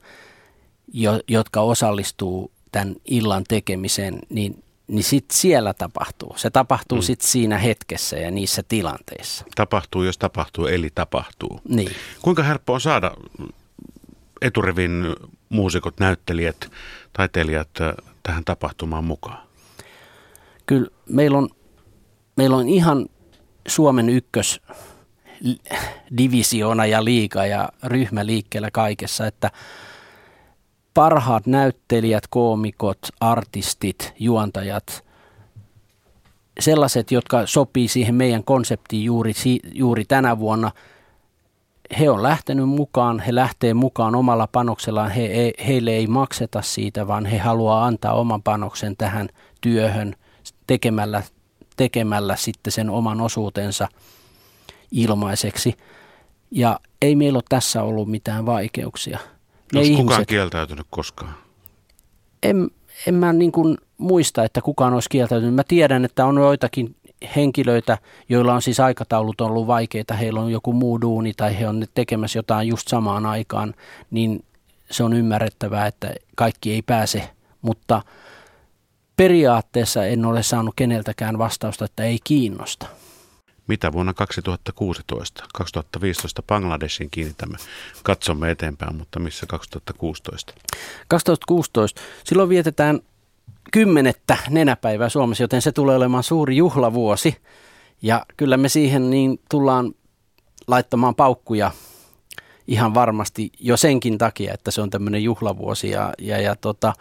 jo, 0.94 1.20
jotka 1.28 1.62
osallistuu 1.62 2.52
tämän 2.72 2.96
illan 3.06 3.44
tekemiseen, 3.48 4.20
niin, 4.30 4.64
niin 4.88 5.04
sit 5.04 5.26
siellä 5.32 5.74
tapahtuu. 5.74 6.34
Se 6.36 6.50
tapahtuu 6.50 6.98
mm. 6.98 7.02
sitten 7.02 7.28
siinä 7.28 7.58
hetkessä 7.58 8.18
ja 8.18 8.32
niissä 8.32 8.64
tilanteissa. 8.68 9.46
Tapahtuu, 9.56 10.04
jos 10.04 10.18
tapahtuu, 10.18 10.66
eli 10.66 10.90
tapahtuu. 10.96 11.62
Niin. 11.70 11.92
Kuinka 12.22 12.44
helppo 12.44 12.74
on 12.74 12.82
saada 12.82 13.12
eturivin 14.42 15.16
muusikot, 15.50 16.00
näyttelijät, 16.00 16.72
taiteilijat 17.14 17.70
äh, 17.82 17.94
tähän 18.24 18.44
tapahtumaan 18.46 19.04
mukaan? 19.04 19.48
Kyllä 20.66 20.88
meillä 21.10 21.38
on, 21.38 21.50
meillä 22.36 22.56
on 22.56 22.70
ihan 22.70 23.06
Suomen 23.68 24.10
ykkös 24.10 24.62
divisiona 26.18 26.86
ja 26.86 27.06
liika 27.06 27.46
ja 27.46 27.70
ryhmä 27.84 28.26
liikkeellä 28.26 28.70
kaikessa, 28.72 29.28
että 29.28 29.52
parhaat 30.94 31.48
näyttelijät, 31.48 32.24
koomikot, 32.30 33.00
artistit, 33.20 34.14
juontajat, 34.20 35.04
sellaiset, 36.60 37.12
jotka 37.12 37.46
sopii 37.46 37.88
siihen 37.88 38.16
meidän 38.16 38.44
konseptiin 38.44 39.04
juuri, 39.04 39.34
juuri 39.74 40.06
tänä 40.06 40.40
vuonna, 40.40 40.72
he 42.00 42.10
on 42.10 42.24
lähtenyt 42.24 42.70
mukaan, 42.70 43.20
he 43.20 43.36
lähtee 43.36 43.74
mukaan 43.74 44.16
omalla 44.16 44.48
panoksellaan, 44.48 45.12
he, 45.12 45.36
he, 45.36 45.54
heille 45.68 45.92
ei 45.92 46.08
makseta 46.08 46.62
siitä, 46.62 47.08
vaan 47.08 47.26
he 47.26 47.38
haluaa 47.38 47.86
antaa 47.86 48.14
oman 48.14 48.44
panoksen 48.44 48.98
tähän 48.98 49.30
työhön 49.62 50.16
tekemällä, 50.68 51.24
tekemällä 51.78 52.36
sitten 52.36 52.74
sen 52.74 52.90
oman 52.90 53.22
osuutensa– 53.22 53.88
ilmaiseksi. 54.92 55.74
Ja 56.52 56.80
ei 57.02 57.16
meillä 57.16 57.38
ole 57.38 57.44
tässä 57.50 57.84
ollut 57.84 58.10
mitään 58.10 58.46
vaikeuksia. 58.46 59.20
Onko 59.20 59.86
ihmiset, 59.86 59.98
kukaan 59.98 60.26
kieltäytynyt 60.26 60.88
koskaan? 60.90 61.34
En, 62.44 62.70
en 63.08 63.14
mä 63.14 63.34
niin 63.34 63.52
kuin 63.52 63.78
muista, 63.98 64.44
että 64.44 64.62
kukaan 64.62 64.94
olisi 64.94 65.10
kieltäytynyt. 65.10 65.56
Mä 65.56 65.64
tiedän, 65.68 66.06
että 66.06 66.26
on 66.26 66.38
joitakin 66.38 66.96
henkilöitä, 67.36 67.98
joilla 68.30 68.54
on 68.54 68.62
siis 68.62 68.80
aikataulut 68.80 69.42
ollut 69.42 69.68
vaikeita, 69.68 70.14
heillä 70.14 70.40
on 70.40 70.52
joku 70.52 70.74
muu 70.74 71.02
duuni 71.02 71.34
tai 71.38 71.60
he 71.60 71.68
on 71.68 71.86
tekemässä 71.94 72.40
jotain 72.40 72.68
just 72.68 72.88
samaan 72.88 73.26
aikaan, 73.26 73.74
niin 74.12 74.46
se 74.92 75.04
on 75.04 75.14
ymmärrettävää, 75.14 75.88
että 75.88 76.14
kaikki 76.36 76.74
ei 76.74 76.82
pääse, 76.82 77.30
mutta 77.62 78.02
periaatteessa 79.18 80.06
en 80.06 80.26
ole 80.26 80.44
saanut 80.44 80.74
keneltäkään 80.76 81.38
vastausta, 81.38 81.86
että 81.86 82.04
ei 82.04 82.20
kiinnosta 82.24 82.88
mitä 83.68 83.92
vuonna 83.92 84.14
2016, 84.14 85.44
2015 85.54 86.44
Bangladeshin 86.44 87.10
kiinnitämme, 87.12 87.58
katsomme 88.04 88.52
eteenpäin, 88.52 88.96
mutta 88.96 89.20
missä 89.20 89.46
2016? 89.46 90.54
2016, 91.08 92.02
silloin 92.24 92.50
vietetään 92.50 93.00
kymmenettä 93.72 94.38
nenäpäivää 94.50 95.10
Suomessa, 95.10 95.44
joten 95.44 95.62
se 95.62 95.72
tulee 95.72 95.96
olemaan 95.96 96.24
suuri 96.24 96.58
juhlavuosi. 96.58 97.38
Ja 98.02 98.26
kyllä 98.38 98.58
me 98.58 98.70
siihen 98.70 99.10
niin 99.10 99.40
tullaan 99.50 99.94
laittamaan 100.68 101.16
paukkuja 101.16 101.72
ihan 102.68 102.94
varmasti 102.94 103.52
jo 103.60 103.78
senkin 103.78 104.18
takia, 104.18 104.54
että 104.54 104.72
se 104.72 104.82
on 104.82 104.90
tämmöinen 104.90 105.24
juhlavuosi. 105.24 105.90
Ja, 105.90 106.14
ja, 106.20 106.42
ja 106.42 106.56
tota, 106.56 106.94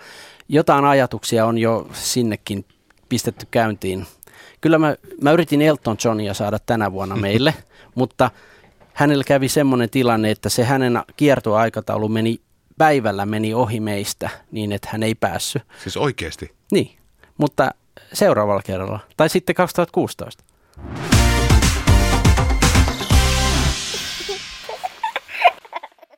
jotain 0.49 0.85
ajatuksia 0.85 1.47
on 1.47 1.59
jo 1.59 1.89
sinnekin 1.93 2.65
pistetty 3.09 3.47
käyntiin 3.51 4.07
Kyllä 4.61 4.79
mä, 4.79 4.97
mä 5.23 5.33
yritin 5.33 5.63
Elton 5.63 5.97
Johnia 6.05 6.35
saada 6.35 6.59
tänä 6.59 6.93
vuonna 6.93 7.17
meille, 7.27 7.55
mutta 7.95 8.31
hänellä 8.93 9.25
kävi 9.25 9.49
semmoinen 9.49 9.91
tilanne, 9.91 10.31
että 10.31 10.49
se 10.49 10.65
hänen 10.65 11.03
kiertoaikataulu 11.17 12.09
meni 12.09 12.41
päivällä 12.79 13.27
meni 13.27 13.55
ohi 13.55 13.81
meistä 13.81 14.31
niin, 14.51 14.73
että 14.73 14.89
hän 14.93 15.03
ei 15.03 15.15
päässyt. 15.15 15.63
Siis 15.83 15.97
oikeasti? 15.97 16.55
Niin, 16.73 16.99
mutta 17.39 17.71
seuraavalla 18.13 18.63
kerralla. 18.63 19.01
Tai 19.17 19.29
sitten 19.29 19.55
2016. 19.55 20.45